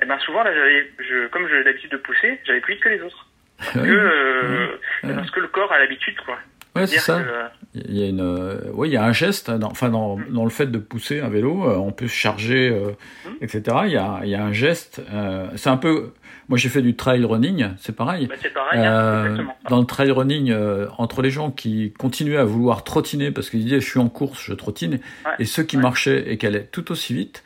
[0.00, 2.88] eh ben souvent là j'avais, je, comme j'ai l'habitude de pousser, j'avais plus vite que
[2.88, 3.26] les autres
[3.72, 4.66] que, euh,
[5.04, 5.14] Ouais.
[5.14, 6.36] parce que le corps a l'habitude, quoi.
[6.74, 7.20] Ouais, c'est ça.
[7.20, 10.18] que, Il y a une, euh, ouais, il y a un geste, dans, enfin dans,
[10.30, 12.92] dans le fait de pousser un vélo, euh, on peut se charger, euh,
[13.26, 13.36] Mhm.
[13.42, 13.76] etc.
[13.86, 15.02] Il y a, il y a un geste.
[15.12, 16.12] euh, c'est un peu.
[16.48, 18.26] Moi, j'ai fait du trail running, c'est pareil.
[18.26, 19.56] bah, c'est pareil, hein, Euh, exactement.
[19.70, 20.54] dans le trail running,
[20.98, 24.42] entre les gens qui continuaient à vouloir trottiner parce qu'ils disaient je suis en course,
[24.44, 24.94] je trottine,
[25.24, 25.82] Ouais, et ceux qui ouais.
[25.82, 27.42] marchaient et qui allaient tout aussi vite,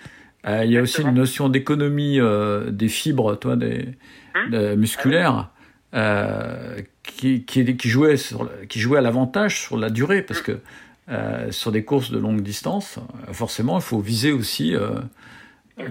[0.48, 2.20] il y a aussi une notion d'économie
[2.68, 3.88] des fibres, toi, des,
[4.34, 4.74] Hum.
[4.76, 5.48] musculaires,
[5.96, 10.60] euh, qui, qui, qui jouait sur, qui jouait à l'avantage sur la durée parce que
[11.08, 12.98] euh, sur des courses de longue distance,
[13.32, 14.74] forcément, il faut viser aussi.
[14.74, 15.00] euh,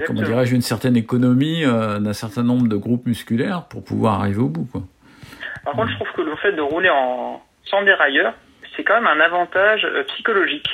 [0.06, 4.50] comment dirais-je, une certaine économie d'un certain nombre de groupes musculaires pour pouvoir arriver au
[4.50, 4.68] bout.
[4.72, 4.84] Quoi.
[5.64, 8.34] Par contre, je trouve que le fait de rouler en sans dérailleur,
[8.76, 10.68] c'est quand même un avantage psychologique.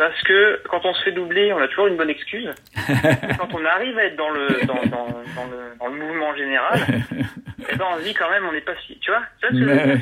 [0.00, 2.48] Parce que quand on se fait doubler, on a toujours une bonne excuse.
[2.88, 6.34] Et quand on arrive à être dans le dans, dans, dans le, dans le mouvement
[6.34, 6.80] général,
[7.70, 8.98] eh ben on se dit quand même on n'est pas si.
[9.00, 9.48] Tu vois, ça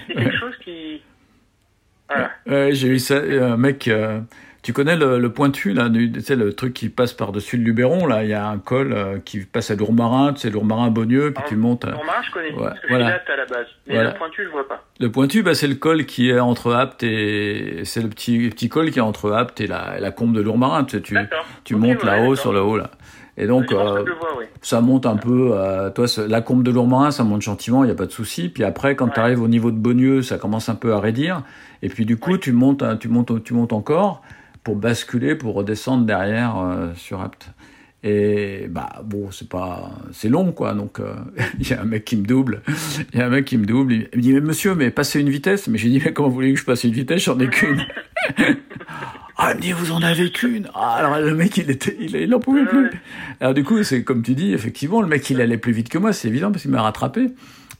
[0.06, 1.02] c'est quelque chose qui.
[2.08, 2.30] Voilà.
[2.46, 4.20] Ouais, j'ai eu ça, un mec, euh,
[4.62, 7.64] tu connais le, le pointu, là, du- tu sais, le truc qui passe par-dessus le
[7.64, 11.32] Luberon, là, il y a un col euh, qui passe à Lourmarin, tu sais, Lourmarin-Beaunieu,
[11.32, 11.84] puis Ah, tu montes.
[11.84, 12.50] à- Normal, je connais.
[12.52, 13.06] Ouais, parce que voilà.
[13.06, 13.66] à la base.
[13.86, 14.10] Mais Voilà.
[14.12, 14.84] le pointu, je vois pas.
[15.00, 18.68] Le pointu, bah, c'est le col qui est entre Apt et, c'est le petit, petit
[18.68, 21.16] col qui est entre Apt et la, la combe de Lourmarin, tu sais, tu,
[21.64, 22.90] tu montes ouais, là-haut sur le haut, là.
[23.40, 24.46] Et donc, euh, vois, oui.
[24.62, 27.92] ça monte un peu, euh, toi, la courbe de Lourmarin, ça monte gentiment, il n'y
[27.92, 28.48] a pas de souci.
[28.48, 29.12] Puis après, quand Ouais.
[29.14, 31.42] tu arrives au niveau de Beaunieu, ça commence un peu à raidir.
[31.80, 34.22] Et puis du coup, tu montes, hein, tu montes, tu montes encore
[34.68, 37.48] pour basculer, pour redescendre derrière euh, sur Apt.
[38.04, 40.74] Et bah bon, c'est pas, c'est long quoi.
[40.74, 41.14] Donc euh,
[41.58, 42.60] il y a un mec qui me double,
[43.14, 43.94] il y a un mec qui me double.
[43.94, 45.68] Il me dit mais monsieur, mais passez une vitesse.
[45.68, 47.22] Mais j'ai dit mais comment voulez-vous que je passe une vitesse?
[47.22, 47.82] J'en ai qu'une.
[49.40, 50.68] Ah, il me dit, vous en avez qu'une.
[50.74, 52.90] Ah, alors le mec, il était, il, il en pouvait plus.
[53.38, 55.96] Alors du coup, c'est comme tu dis, effectivement, le mec, il allait plus vite que
[55.96, 57.28] moi, c'est évident, parce qu'il m'a rattrapé.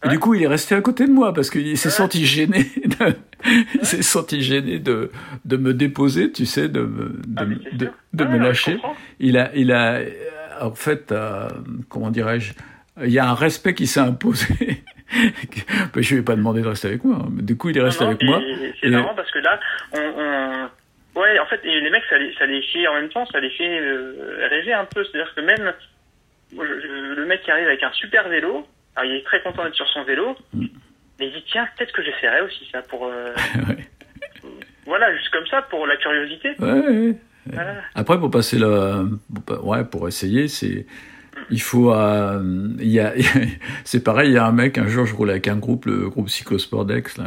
[0.05, 2.67] Et du coup, il est resté à côté de moi, parce qu'il s'est senti gêné,
[2.85, 3.15] de,
[3.75, 5.11] il s'est senti gêné de,
[5.45, 8.79] de me déposer, tu sais, de, me- de, Ah, me- de, de lâcher.
[9.19, 10.01] Il a, il a,
[10.61, 11.49] en fait, euh,
[11.89, 12.53] comment dirais-je,
[13.03, 14.47] il y a un respect qui s'est imposé.
[15.97, 17.17] Je lui ai pas demandé de rester avec moi.
[17.23, 17.29] hein.
[17.33, 18.41] Mais du coup, il est resté Non, avec moi.
[18.81, 19.59] C'est marrant parce que là,
[19.95, 19.99] on,
[21.17, 23.41] on- ouais, en fait, les mecs, ça les, ça les fait en même temps, ça
[23.41, 25.03] les fait euh, rêver un peu.
[25.05, 25.73] C'est-à-dire que même
[26.55, 28.67] moi, je- je- le mec qui arrive avec un super vélo,
[28.99, 30.67] alors il est très content d'être sur son vélo, Mm.
[31.21, 33.33] mais il dit tiens, peut-être que j'essaierai aussi ça pour, euh,
[33.69, 33.79] Ouais.
[34.87, 36.51] voilà, juste comme ça pour la curiosité.
[36.59, 37.15] Ouais.
[37.53, 37.75] Voilà.
[37.95, 40.87] Après, pour passer pa- ouais, pour essayer, c'est,
[41.51, 43.13] il faut, euh, il y a,
[43.85, 46.09] c'est pareil, il y a un mec, un jour, je roule avec un groupe, le
[46.11, 47.25] groupe Cyclosport Dex, là,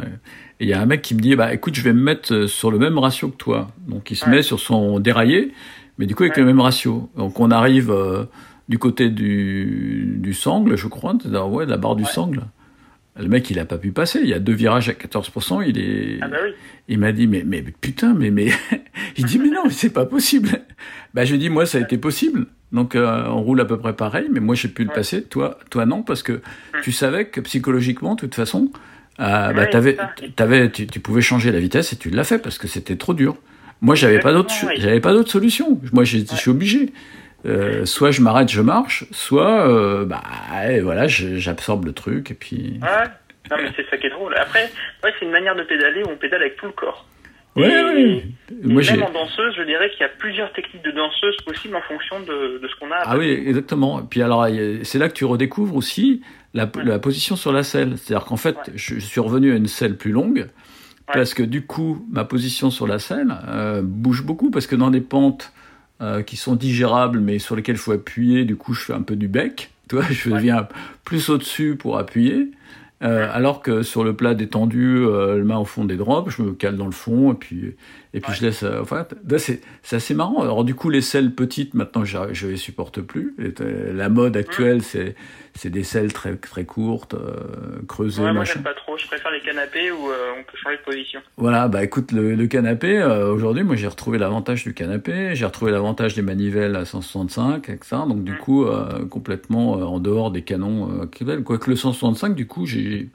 [0.60, 2.32] et il y a un mec qui me dit, bah, écoute, je vais me mettre
[2.34, 3.68] euh, sur le même ratio que toi.
[3.88, 4.30] Donc, il se Ouais.
[4.30, 5.52] met sur son déraillé,
[5.98, 7.10] mais du coup, avec le même ratio.
[7.16, 8.24] Donc, on arrive, euh,
[8.68, 12.08] du côté du, du sangle, je crois, ouais, de la barre du Ouais.
[12.08, 12.42] sangle.
[13.18, 14.20] Le mec, il a pas pu passer.
[14.22, 15.60] Il y a deux virages à 14%.
[15.60, 16.52] Il est, Ah bah oui.
[16.88, 18.46] il m'a dit, mais, mais putain, mais, mais,
[19.18, 20.48] il dit, mais non, c'est pas possible.
[21.12, 22.46] Bah, je lui dis, moi, ça a été possible.
[22.72, 24.94] Donc, euh, on roule à peu près pareil, mais moi, j'ai pu le Ouais.
[24.94, 25.22] passer.
[25.24, 26.40] Toi, toi, non, parce que
[26.82, 28.70] tu savais que psychologiquement, de toute façon,
[29.20, 30.28] euh, bah, Ouais, t'avais, c'est ça.
[30.34, 33.12] t'avais, tu, tu pouvais changer la vitesse et tu l'as fait parce que c'était trop
[33.12, 33.36] dur.
[33.82, 35.78] Moi, j'avais pas d'autre, j'avais pas d'autre solution.
[35.92, 36.92] Moi, je suis obligé.
[37.44, 40.22] Euh, soit je m'arrête, je marche, soit, euh, bah,
[40.82, 42.78] voilà, j'absorbe le truc et puis.
[42.82, 43.08] Ouais.
[43.50, 44.34] Non mais c'est ça qui est drôle.
[44.36, 44.70] Après,
[45.02, 47.06] ouais, c'est une manière de pédaler où on pédale avec tout le corps.
[47.56, 48.24] Ouais, Et- ouais.
[48.62, 51.74] Et Moi, même en danseuse, je dirais qu'il y a plusieurs techniques de danseuse possibles
[51.76, 52.96] en fonction de, de ce qu'on a.
[52.96, 54.00] à Ah oui, exactement.
[54.00, 54.46] Et puis alors,
[54.84, 56.22] c'est là que tu redécouvres aussi
[56.54, 56.84] la, Ouais.
[56.84, 57.98] la position sur la selle.
[57.98, 60.46] C'est-à-dire qu'en fait, je, je suis revenu à une selle plus longue
[61.12, 64.90] parce que du coup, ma position sur la selle euh, bouge beaucoup parce que dans
[64.90, 65.52] des pentes
[66.02, 69.02] euh, qui sont digérables mais sur lesquelles il faut appuyer, du coup, je fais un
[69.02, 69.70] peu du bec.
[69.88, 70.40] Tu vois, je Ouais.
[70.40, 70.68] viens
[71.04, 72.48] plus au-dessus pour appuyer.
[73.02, 76.42] Euh, alors que sur le plat détendu, euh, le main au fond des drops, je
[76.42, 77.74] me cale dans le fond et puis
[78.14, 78.36] et puis Ouais.
[78.38, 78.62] je laisse.
[78.62, 80.42] euh, enfin, là, c'est assez marrant.
[80.42, 83.34] Alors du coup, les selles petites, maintenant, je, je les supporte plus.
[83.60, 85.14] Euh, la mode actuelle, c'est
[85.54, 88.96] c'est des selles très très courtes, euh, creusées, Ouais, moi j'aime pas trop.
[88.96, 91.20] Je préfère les canapés où euh, on peut changer de position.
[91.36, 95.44] Voilà, bah écoute, le, le canapé, euh, aujourd'hui, moi j'ai retrouvé l'avantage du canapé, j'ai
[95.44, 97.96] retrouvé l'avantage des manivelles à 165, etc.
[98.08, 98.38] Donc du Mm.
[98.38, 101.42] coup, euh, complètement euh, en dehors des canons euh, actuels.
[101.42, 103.08] Quoique le 165, du coup, j'ai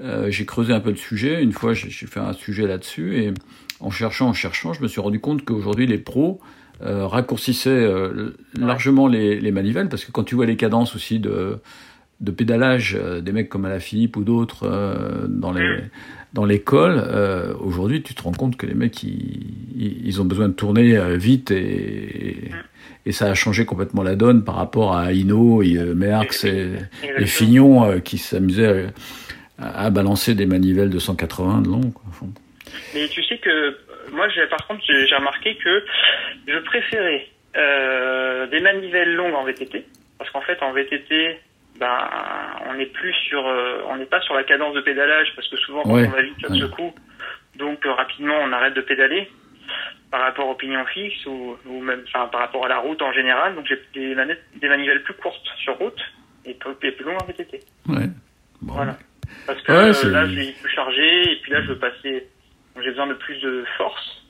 [0.00, 1.42] euh, j'ai creusé un peu le sujet.
[1.42, 3.34] Une fois, j'ai j'ai fait un sujet là-dessus et
[3.82, 6.40] en cherchant, en cherchant, je me suis rendu compte qu'aujourd'hui, les pros
[6.82, 11.18] euh, raccourcissaient euh, largement les, les manivelles parce que quand tu vois les cadences aussi
[11.18, 11.58] de
[12.20, 14.68] de pédalage euh, des mecs comme Alaphilippe ou d'autres
[15.28, 15.78] dans les
[16.32, 16.96] dans l'école,
[17.60, 21.50] aujourd'hui, tu te rends compte que les mecs, ils, ils- ont besoin de tourner vite
[21.50, 22.50] et,
[23.04, 26.68] et ça a changé complètement la donne par rapport à Hino, et, Merckx et,
[27.18, 27.26] et.
[27.26, 28.86] Fignon qui s'amusaient
[29.58, 31.90] à, à balancer des manivelles de 180 de long.
[31.90, 32.04] quoi.
[32.94, 33.76] Mais tu sais que
[34.12, 35.84] moi, j'ai, par contre, j'ai remarqué que
[36.46, 39.84] je préférais euh, des manivelles longues en VTT,
[40.18, 41.38] parce qu'en fait, en VTT,
[41.78, 41.98] ben,
[42.68, 45.56] on n'est plus sur, euh, on n'est pas sur la cadence de pédalage, parce que
[45.58, 46.58] souvent, quand Ouais, on va vite, ça ouais.
[46.58, 46.94] se secoue,
[47.56, 49.28] donc euh, rapidement, on arrête de pédaler
[50.10, 53.12] par rapport au pignon fixe ou, ou même, enfin, par rapport à la route en
[53.12, 53.54] général.
[53.54, 56.00] Donc, j'ai des, manettes, des manivelles plus courtes sur route
[56.44, 57.60] et plus, et plus longues en VTT.
[57.88, 58.06] ouais.
[58.60, 58.74] Bon.
[58.74, 58.96] Voilà.
[59.46, 62.28] Parce que Ouais, là, j'ai plus chargé, et puis là, je veux passer.
[62.80, 64.22] J'ai besoin de plus de force,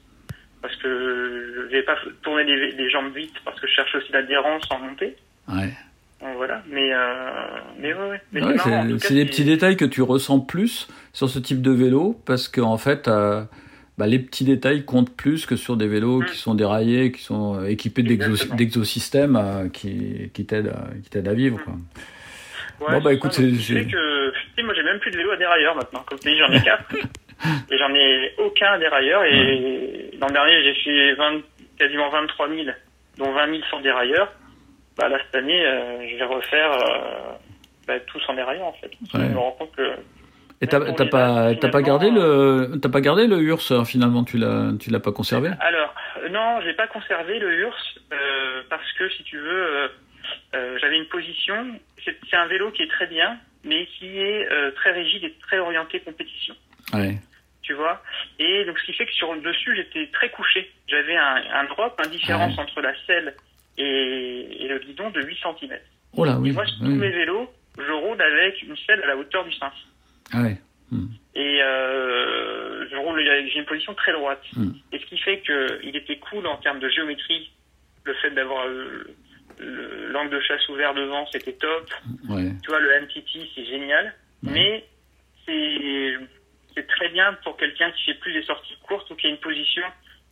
[0.62, 4.10] parce que je vais pas tourner les, les jambes vite, parce que je cherche aussi
[4.12, 5.16] l'adhérence en montée.
[5.48, 5.72] Ouais.
[6.20, 6.62] Donc, voilà.
[6.70, 7.30] Mais, euh,
[7.78, 8.20] mais ouais, ouais.
[8.58, 12.46] C'est en des petits détails que tu ressens plus sur ce type de vélo parce
[12.48, 13.42] qu'en fait, euh,
[13.98, 16.26] bah, les petits détails comptent plus que sur des vélos Mm.
[16.26, 21.28] qui sont déraillés, qui sont euh, équipés d'exosystèmes euh, qui, qui t'aident à, qui t'aident
[21.28, 21.58] à vivre.
[21.64, 21.74] Quoi.
[22.88, 23.42] Ouais, Bon, bah, écoute, c'est-
[24.62, 26.04] moi, j'ai même plus de vélo à dérailleur maintenant.
[26.06, 26.84] Comme tu dis, j'en ai quatre.
[27.70, 29.24] et j'en ai aucun dérailleur.
[29.24, 31.40] Et l'an dernier, j'ai fait 20,
[31.78, 32.62] quasiment 23 000,
[33.18, 34.32] dont 20 000 sans dérailleur.
[34.96, 37.32] Bah, là, cette année, euh, je vais refaire euh,
[37.86, 38.90] bah, tout sans dérailleur, en fait.
[39.14, 39.26] Ouais.
[39.28, 39.82] Je me rends compte que
[40.60, 44.22] Et t'as pas, dates, t'as pas gardé le, t'as pas gardé le URS euh, finalement,
[44.24, 45.50] tu l'as, tu l'as pas conservé?
[45.60, 47.74] Alors, euh, non, j'ai pas conservé le URS
[48.12, 49.88] euh, parce que si tu veux, euh,
[50.54, 51.54] euh, j'avais une position.
[52.04, 55.58] C'est un vélo qui est très bien, mais qui est euh, très rigide et très
[55.58, 56.54] orienté compétition.
[56.92, 57.18] Ouais.
[57.62, 58.02] Tu vois
[58.38, 60.70] Et donc, ce qui fait que sur le dessus, j'étais très couché.
[60.88, 62.62] J'avais un, un drop, une différence Ouais.
[62.62, 63.34] entre la selle
[63.78, 65.78] et, et le guidon de 8 cm.
[66.16, 66.50] Oh là, oui.
[66.50, 67.48] Et moi, sur tous mes vélos,
[67.78, 69.76] je roule avec une selle à la hauteur du cintre.
[70.32, 70.56] Ah ouais.
[70.90, 71.06] Hmm.
[71.34, 74.42] Et euh, je roule avec j'ai une position très droite.
[74.56, 74.72] Mm.
[74.92, 77.50] Et ce qui fait que il était cool en termes de géométrie.
[78.04, 79.04] Le fait d'avoir euh,
[79.58, 81.88] le- l'angle de chasse ouvert devant, c'était top.
[82.28, 82.50] Ouais.
[82.62, 84.12] Tu vois, le MTT, c'est génial.
[84.42, 84.84] Mais
[85.46, 86.16] c'est
[86.74, 89.36] c'est très bien pour quelqu'un qui fait plus des sorties courtes ou qui a une
[89.38, 89.82] position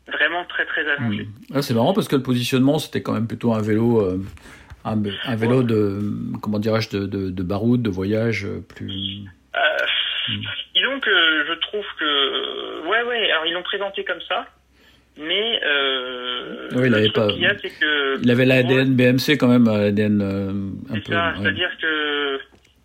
[0.09, 1.25] vraiment très très allongée.
[1.25, 1.55] Hmm.
[1.55, 4.19] Ah, c'est marrant parce que le positionnement, c'était quand même plutôt un vélo, euh,
[4.85, 6.01] un, un vélo de,
[6.43, 8.91] comment dirais-je, de, de, de baroud, de voyage euh, plus.
[9.57, 9.59] Euh,
[10.29, 10.43] Mm.
[10.77, 14.47] Disons que je trouve que ouais ouais alors ils l'ont présenté comme ça
[15.19, 19.39] mais euh, Oui, il avait pas- qu'il y a c'est que Il avait l'ADN BMC
[19.39, 20.51] quand même, l'ADN euh,
[20.95, 21.13] un peu.
[21.15, 21.33] ouais.
[21.43, 22.40] c'est-à-dire que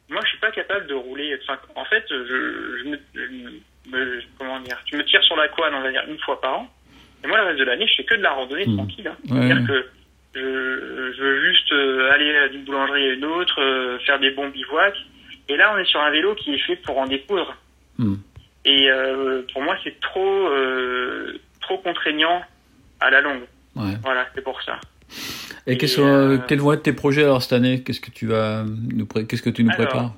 [0.09, 2.15] moi je suis pas capable de rouler enfin, en fait je,
[2.83, 6.03] je, me, je me- comment dire tu me tires sur la couane on va dire
[6.07, 6.67] une fois par an
[7.23, 8.75] et moi le reste de l'année je fais que de la randonnée Mm.
[8.77, 9.17] tranquille hein.
[9.29, 9.47] Ouais.
[9.47, 9.89] c'est-à-dire que
[10.35, 14.49] je, je veux juste euh, aller d'une boulangerie à une autre euh, faire des bons
[14.49, 14.97] bivouacs
[15.49, 17.55] et là on est sur un vélo qui est fait pour en découdre
[17.97, 18.15] Hmm.
[18.65, 22.43] et euh, pour moi, c'est trop euh, trop contraignant
[22.99, 23.43] à la longue.
[23.73, 23.93] Ouais.
[24.03, 24.77] Voilà, c'est pour ça.
[25.67, 27.83] Et, sont, euh, quels vont être tes projets alors cette année?
[27.83, 30.11] Qu'est-ce que tu vas nous Qu'est-ce que tu nous Alors, prépares?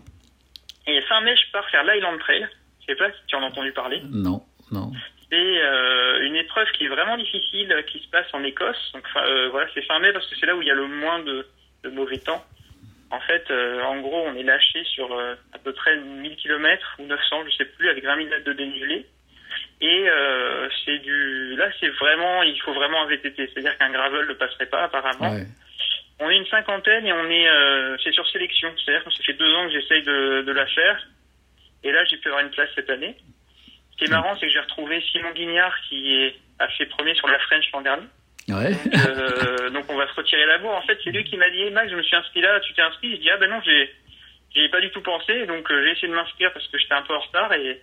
[0.88, 2.48] Et fin mai, je pars faire l'Island Trail.
[2.82, 4.02] Je sais pas si tu en as entendu parler.
[4.10, 4.92] Non, non.
[5.30, 8.92] C'est euh, une épreuve qui est vraiment difficile, euh, qui se passe en Écosse.
[8.94, 10.88] Donc euh, voilà, c'est fin mai parce que c'est là où il y a le
[10.88, 11.46] moins de,
[11.84, 12.44] de mauvais temps.
[13.10, 16.96] En fait, euh, en gros, on est lâché sur euh, à peu près 1000 km
[17.00, 19.06] ou 900, je sais plus, avec 20 000 mètres de dénivelé.
[19.80, 23.50] Et euh, c'est du, là, c'est vraiment, il faut vraiment un VTT.
[23.54, 25.34] C'est-à-dire qu'un gravel ne passerait pas apparemment.
[25.34, 25.46] Ouais.
[26.20, 28.74] On est une cinquantaine et on est, euh, c'est sur sélection.
[28.78, 31.08] C'est-à-dire que ça fait deux ans que j'essaye de, de la faire.
[31.84, 33.16] Et là, j'ai pu avoir une place cette année.
[33.92, 37.14] Ce qui est marrant, c'est que j'ai retrouvé Simon Guignard qui est, a fait premier
[37.16, 38.08] sur la French l'an dernier.
[38.50, 38.72] Ouais.
[38.72, 40.76] Donc, euh, donc on va se retirer la bourre.
[40.76, 42.74] En fait, c'est lui qui m'a dit, hey, Max, je me suis inscrit là, tu
[42.74, 43.16] t'es inscrit?
[43.16, 43.94] Je dis, ah ben non, j'ai,
[44.56, 45.46] j'y ai pas du tout pensé.
[45.46, 47.80] Donc euh, j'ai essayé de m'inscrire parce que j'étais un peu en retard et,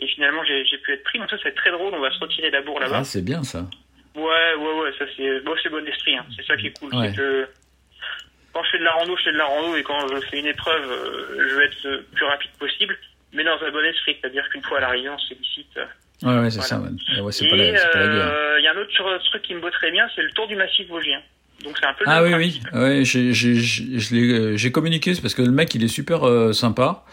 [0.00, 1.18] et finalement j'ai, pu être pris.
[1.18, 1.94] Donc ça, c'est très drôle.
[1.94, 2.98] On va se retirer la bourre là-bas.
[3.00, 3.66] Ah, c'est bien ça.
[4.14, 6.16] Ouais, ouais, ouais, ça c'est bon, c'est bon esprit.
[6.16, 6.26] Hein.
[6.36, 6.94] C'est ça qui est cool.
[6.94, 7.10] Ouais.
[7.10, 7.48] C'est que
[8.52, 10.40] quand je fais de la rando, je fais de la rando et quand je fais
[10.40, 12.98] une épreuve, euh, je veux être le plus rapide possible,
[13.32, 14.16] mais dans un bon esprit.
[14.20, 15.78] C'est-à-dire qu'une fois à l'arrivée, on se félicite.
[16.22, 16.78] Ouais, ouais, c'est ça.
[16.78, 16.88] Ouais.
[17.20, 20.30] Ouais, et euh, il y a un autre truc qui me botterait bien, c'est le
[20.32, 21.20] tour du massif vosgien.
[21.64, 23.32] Donc c'est un peu le Ah oui, oui, ouais, j'ai,
[24.12, 27.04] euh, communiqué, c'est parce que le mec, il est super euh, sympa.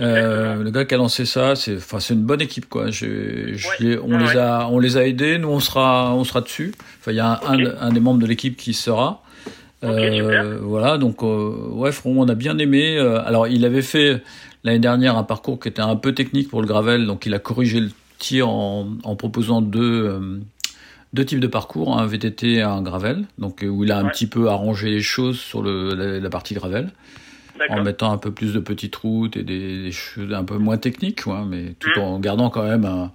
[0.00, 2.90] Euh, le gars qui a lancé ça, c'est, enfin, c'est une bonne équipe, quoi.
[2.90, 4.36] Je, je Ouais, l'ai- on les ouais.
[4.38, 5.38] a, on les a aidés.
[5.38, 6.72] Nous, on sera, on sera dessus.
[7.00, 7.74] Enfin, il y a un, Ok.
[7.80, 9.22] un, un des membres de l'équipe qui sera.
[9.82, 10.58] Super.
[10.60, 12.96] voilà, donc euh, ouais, franchement, on a bien aimé.
[12.98, 14.22] Euh, alors, il avait fait
[14.64, 17.38] l'année dernière un parcours qui était un peu technique pour le gravel, donc il a
[17.38, 20.40] corrigé le tir en, en proposant deux, euh,
[21.12, 24.04] deux types de parcours, un VTT et un gravel, donc euh, où il a un
[24.06, 24.10] Ouais.
[24.10, 26.90] petit peu arrangé les choses sur le, la, la partie gravel,
[27.68, 30.76] en mettant un peu plus de petites routes et des, des choses un peu moins
[30.78, 32.00] techniques, quoi, mais tout Mm.
[32.00, 33.12] en gardant quand même un-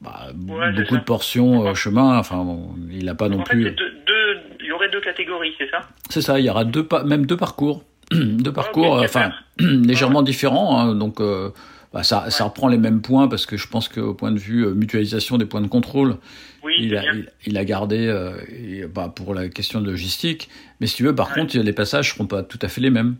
[0.00, 2.18] bah, Ouais, beaucoup de portions euh, chemin.
[2.18, 3.64] Enfin, bon, il n'a pas non en plus.
[3.64, 5.80] deux, deux- il y aurait deux catégories, c'est ça?
[6.10, 10.78] C'est ça, il y aura deux même deux parcours, deux parcours, enfin légèrement différents.
[10.80, 11.50] hein, donc euh,
[11.92, 14.72] bah, ça, reprend les mêmes points parce que je pense qu'au point de vue euh,
[14.74, 16.16] mutualisation des points de contrôle,
[16.64, 17.12] Oui, il a, bien.
[17.14, 20.48] il, il a gardé euh, et, bah, pour la question de logistique.
[20.80, 23.16] Mais si tu veux, par contre, les passages seront pas tout à fait les mêmes,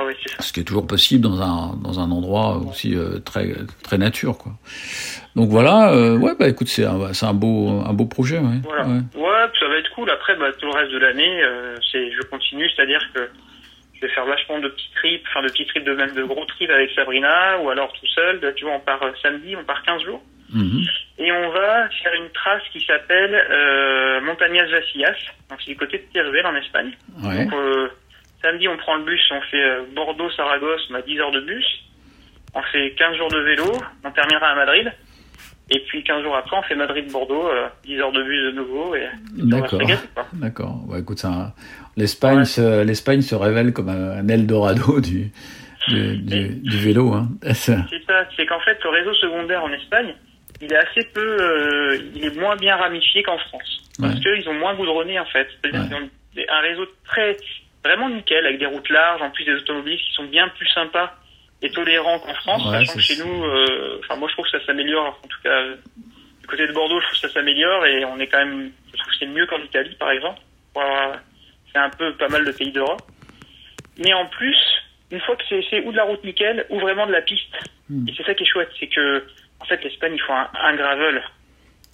[0.00, 0.42] Ouais, ouais, c'est ça.
[0.42, 3.48] ce qui est toujours possible dans un dans un endroit aussi euh, très
[3.82, 4.52] très nature, quoi.
[5.34, 8.58] Donc voilà, euh, ouais, bah écoute, c'est un, c'est un beau un beau projet, ouais.
[8.62, 8.84] Voilà.
[8.86, 9.00] ouais.
[9.60, 10.10] Ça va être cool.
[10.10, 13.28] Après, bah, tout le reste de l'année, euh, c'est, je continue, c'est-à-dire que
[13.94, 16.44] je vais faire vachement de petits trips, enfin de petits trips de même de gros
[16.46, 18.40] trips avec Sabrina, ou alors tout seul.
[18.56, 20.82] Tu vois, on part samedi, on part 15 jours, Mhm.
[21.18, 23.32] et on va faire une trace qui s'appelle
[24.24, 25.16] Montañas Vasillas.
[25.50, 26.92] Donc c'est du côté de Teruel en Espagne.
[27.22, 27.52] Donc
[28.46, 31.64] samedi, on prend le bus, on fait euh, Bordeaux-Saragosse, on a 10 heures de bus.
[32.54, 33.64] On fait 15 jours de vélo,
[34.04, 34.92] on terminera à Madrid.
[35.68, 38.94] Et puis 15 jours après, on fait Madrid-Bordeaux, euh, 10 heures de bus de nouveau.
[38.94, 39.80] Et D'accord.
[40.34, 40.76] D'accord.
[40.88, 41.54] Bah, écoute, ça,
[41.96, 42.44] l'Espagne, Ouais.
[42.44, 45.32] se, l'Espagne se révèle comme un, Eldorado du,
[45.88, 47.12] du, du, du vélo.
[47.14, 47.28] Hein.
[47.42, 47.74] C'est
[48.06, 50.14] ça, c'est qu'en fait, le réseau secondaire en Espagne,
[50.62, 53.82] il est assez peu, euh, il est moins bien ramifié qu'en France.
[54.00, 54.20] Parce Ouais.
[54.20, 55.48] qu'ils ont moins goudronné, en fait.
[55.60, 55.86] C'est-à-dire Ouais.
[55.88, 56.10] qu'ils ont
[56.48, 57.36] un réseau très,
[57.86, 61.14] vraiment nickel, avec des routes larges, en plus des automobilistes qui sont bien plus sympas
[61.62, 64.58] et tolérants qu'en France, Ouais, sachant que chez nous, euh, enfin, moi, je trouve que
[64.58, 65.62] ça s'améliore, en tout cas,
[66.40, 68.98] du côté de Bordeaux, je trouve que ça s'améliore et on est quand même, je
[68.98, 70.40] trouve que c'est mieux qu'en Italie, par exemple.
[71.72, 73.02] C'est un peu pas mal de pays d'Europe.
[73.98, 74.56] mais en plus,
[75.10, 77.54] une fois que c'est ou de la route nickel ou vraiment de la piste.
[77.88, 78.06] Hmm.
[78.08, 79.24] Et c'est ça qui est chouette, c'est que
[79.60, 81.22] en fait l'Espagne il faut un, un gravel,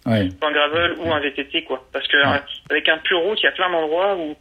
[0.05, 0.25] Ouais.
[0.25, 2.41] Il faut un gravel ou un VTT quoi, parce que Ouais.
[2.71, 4.37] avec un pur route il y a plein d'endroits où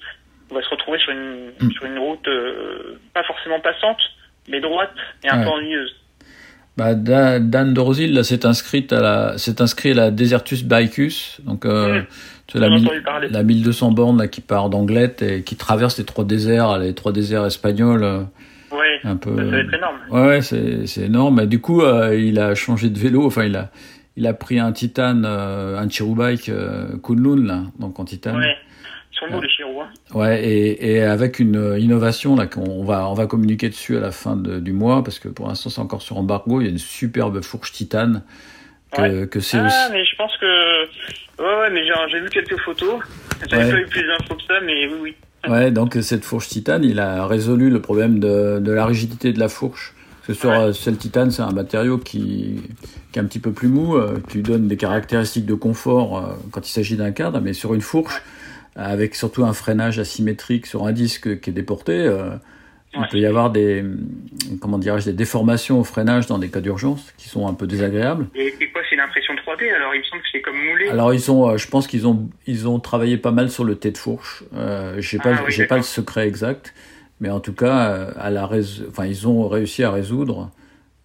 [0.52, 1.72] on va se retrouver sur une Hmm.
[1.72, 3.98] sur une route euh, pas forcément passante,
[4.50, 4.92] mais droite
[5.24, 5.44] et un Ouais.
[5.46, 5.96] peu ennuyeuse.
[6.78, 11.66] Bah, Da- Dan Dorozil s'est inscrit à la s'est inscrit à la Desertus Bicus donc
[11.66, 12.06] euh, Mm.
[12.54, 12.90] sais, la, mille-
[13.30, 17.12] la 1200 bornes là qui part d'Anglette et qui traverse les trois déserts les trois
[17.12, 18.24] déserts espagnols euh,
[18.72, 19.98] Ouais, un peu ça, va être énorme.
[20.12, 21.42] Ouais, ouais, c'est c'est énorme.
[21.42, 23.26] Et du coup, euh, il a changé de vélo.
[23.26, 23.70] Enfin, il a
[24.16, 28.34] il a pris un Titan, euh, un Chiru Bike euh, Kunlun là, donc en Titan.
[28.38, 28.56] Ouais.
[29.20, 29.82] Sont beaux les Chirous.
[29.82, 29.90] Hein.
[30.16, 34.00] Ouais, et, et avec une euh, innovation là qu'on va on va communiquer dessus à
[34.00, 36.62] la fin de- du mois parce que pour l'instant c'est encore sur embargo.
[36.62, 38.22] Il y a une superbe fourche Titan
[38.96, 39.94] que, que c'est Ah, aussi.
[39.94, 40.86] mais je pense que.
[41.42, 43.00] Ouais, ouais, mais j'ai vu quelques photos.
[43.50, 43.72] J'avais Ouais.
[43.72, 45.16] pas eu plus d'infos que ça, mais oui, oui.
[45.50, 49.40] Ouais, donc cette fourche Titan, il a résolu le problème de, de la rigidité de
[49.40, 49.94] la fourche.
[50.18, 50.58] Parce que sur Ouais.
[50.58, 52.62] euh, celle Titan, c'est un matériau qui,
[53.12, 56.18] qui est un petit peu plus mou, euh, qui lui donne des caractéristiques de confort
[56.20, 56.22] euh,
[56.52, 58.22] quand il s'agit d'un cadre, mais sur une fourche,
[58.76, 62.32] avec surtout un freinage asymétrique sur un disque qui est déporté, euh,
[62.94, 63.86] il peut y avoir des,
[64.60, 68.28] comment dirais-je, des déformations au freinage dans des cas d'urgence qui sont un peu désagréables.
[68.36, 70.90] Et, et quoi, c'est une impression 3D alors Il me semble que c'est comme moulé.
[70.90, 73.76] Alors ils ont, euh, je pense qu'ils ont, ils ont travaillé pas mal sur le
[73.76, 74.44] thé de fourche.
[74.54, 76.74] Euh, j'ai pas, Ah oui, j'ai pas le secret exact,
[77.22, 80.52] mais en tout cas, euh, à la rés- enfin ils ont réussi à résoudre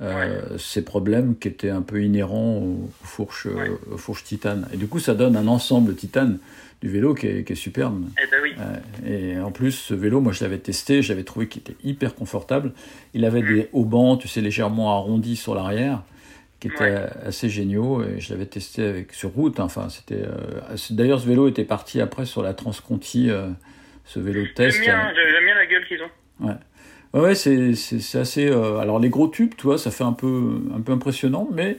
[0.02, 4.68] euh, ces problèmes qui étaient un peu inhérents aux fourches, euh, aux fourches titane.
[4.72, 6.38] Et du coup, ça donne un ensemble titane
[6.82, 8.04] du vélo qui est, qui est superbe.
[8.22, 8.54] Eh ben oui.
[8.58, 9.10] Ouais.
[9.10, 12.72] Et en plus, ce vélo, moi je l'avais testé, j'avais trouvé qu'il était hyper confortable.
[13.14, 13.54] Il avait Mm.
[13.54, 16.02] des haubans, tu sais, légèrement arrondis sur l'arrière,
[16.60, 17.06] qui étaient Ouais.
[17.24, 18.02] assez géniaux.
[18.02, 19.58] Et je l'avais testé avec sur route.
[19.60, 20.22] Enfin, c'était.
[20.26, 23.48] euh, D'ailleurs, ce vélo était parti après sur la Transconti, euh,
[24.04, 24.76] ce vélo de test.
[24.76, 26.10] J'aime bien, j'aime bien la gueule qu'ils ont.
[26.48, 26.54] Ouais,
[27.14, 28.48] ouais, c'est assez.
[28.48, 31.78] euh, alors les gros tubes, tu vois, ça fait un peu un peu impressionnant, mais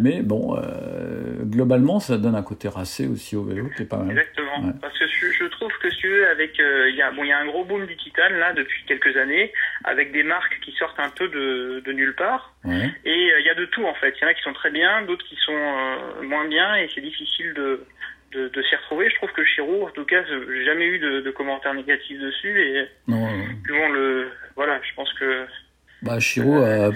[0.00, 3.98] mais bon, euh, globalement, ça donne un côté racé aussi au vélo, qui est pas
[3.98, 4.10] mal.
[4.10, 4.66] Exactement.
[4.66, 4.72] Ouais.
[4.80, 7.22] Parce que je, je trouve que si tu veux, avec, euh, il y a, bon,
[7.22, 9.52] il y a un gros boom du titane là depuis quelques années,
[9.84, 12.54] avec des marques qui sortent un peu de, de nulle part.
[12.64, 12.90] Ouais.
[13.04, 14.14] Et il y a de tout en fait.
[14.18, 17.00] Il y en a qui sont très bien, d'autres qui sont moins bien, et c'est
[17.00, 17.84] difficile de,
[18.34, 19.08] de, de s'y retrouver.
[19.10, 22.60] Je trouve que Chiro, en tout cas, j'ai jamais eu de, de commentaires négatifs dessus.
[22.60, 23.26] Et Non.
[23.26, 23.30] euh,
[23.68, 25.44] bon, le, voilà, je pense que
[26.02, 26.90] Bah, Chiro, euh,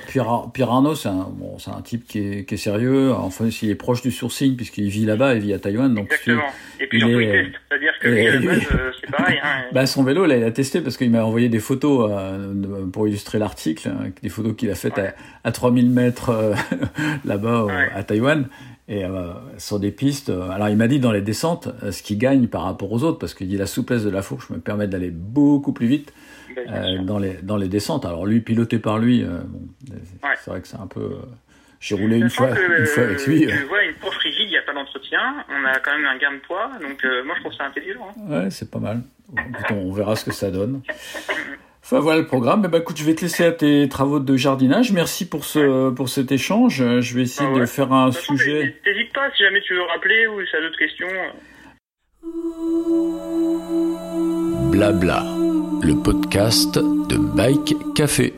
[0.61, 3.13] Arnaud, c'est un, bon, c'est un type qui est, qui est sérieux.
[3.13, 5.95] Enfin, il est proche du sourcing puisqu'il vit là-bas, il vit à Taïwan.
[5.95, 6.43] Donc, exactement.
[6.81, 7.61] Et puis il surtout, est, il teste.
[7.69, 9.39] C'est-à-dire que lui, base, euh, c'est pareil.
[9.43, 9.65] Hein.
[9.73, 13.09] bah, son vélo, là, il a testé parce qu'il m'a envoyé des photos euh, pour
[13.09, 16.55] illustrer l'article, hein, des photos qu'il a faites à, à 3000 mètres euh,
[17.25, 17.89] là-bas Ouais.
[17.95, 18.49] à Taïwan.
[18.91, 22.03] Et euh, sur des pistes, euh, alors il m'a dit dans les descentes, euh, ce
[22.03, 24.59] qui gagne par rapport aux autres, parce qu'il dit la souplesse de la fourche me
[24.59, 26.13] permet d'aller beaucoup plus vite
[26.57, 28.07] euh, dans, les, dans les descentes.
[28.07, 29.61] Alors lui, piloté par lui, euh, bon,
[30.23, 30.35] Ouais.
[30.43, 31.17] c'est vrai que c'est un peu...
[31.81, 33.47] j'ai roulé une fois, que, une fois avec lui.
[33.47, 35.21] Tu vois, une Porsche rigide, il n'y a pas d'entretien.
[35.51, 36.71] On a quand même un gain de poids.
[36.81, 38.09] Donc, moi, je trouve ça intelligent.
[38.09, 38.23] hein.
[38.45, 39.03] Ouais, c'est pas mal.
[39.33, 40.81] Écoute, on verra ce que ça donne.
[41.91, 42.61] Enfin voilà le programme.
[42.67, 44.93] Eh ben, écoute, je vais te laisser à tes travaux de jardinage.
[44.93, 46.85] Merci pour ce pour cet échange.
[47.01, 47.61] Je vais essayer Ah ouais.
[47.61, 48.77] de faire un De toute façon, sujet.
[48.85, 51.07] T'hésites pas si jamais tu veux rappeler ou si t'as d'autres questions.
[54.71, 55.25] Blabla,
[55.83, 58.35] le podcast de Bike Café.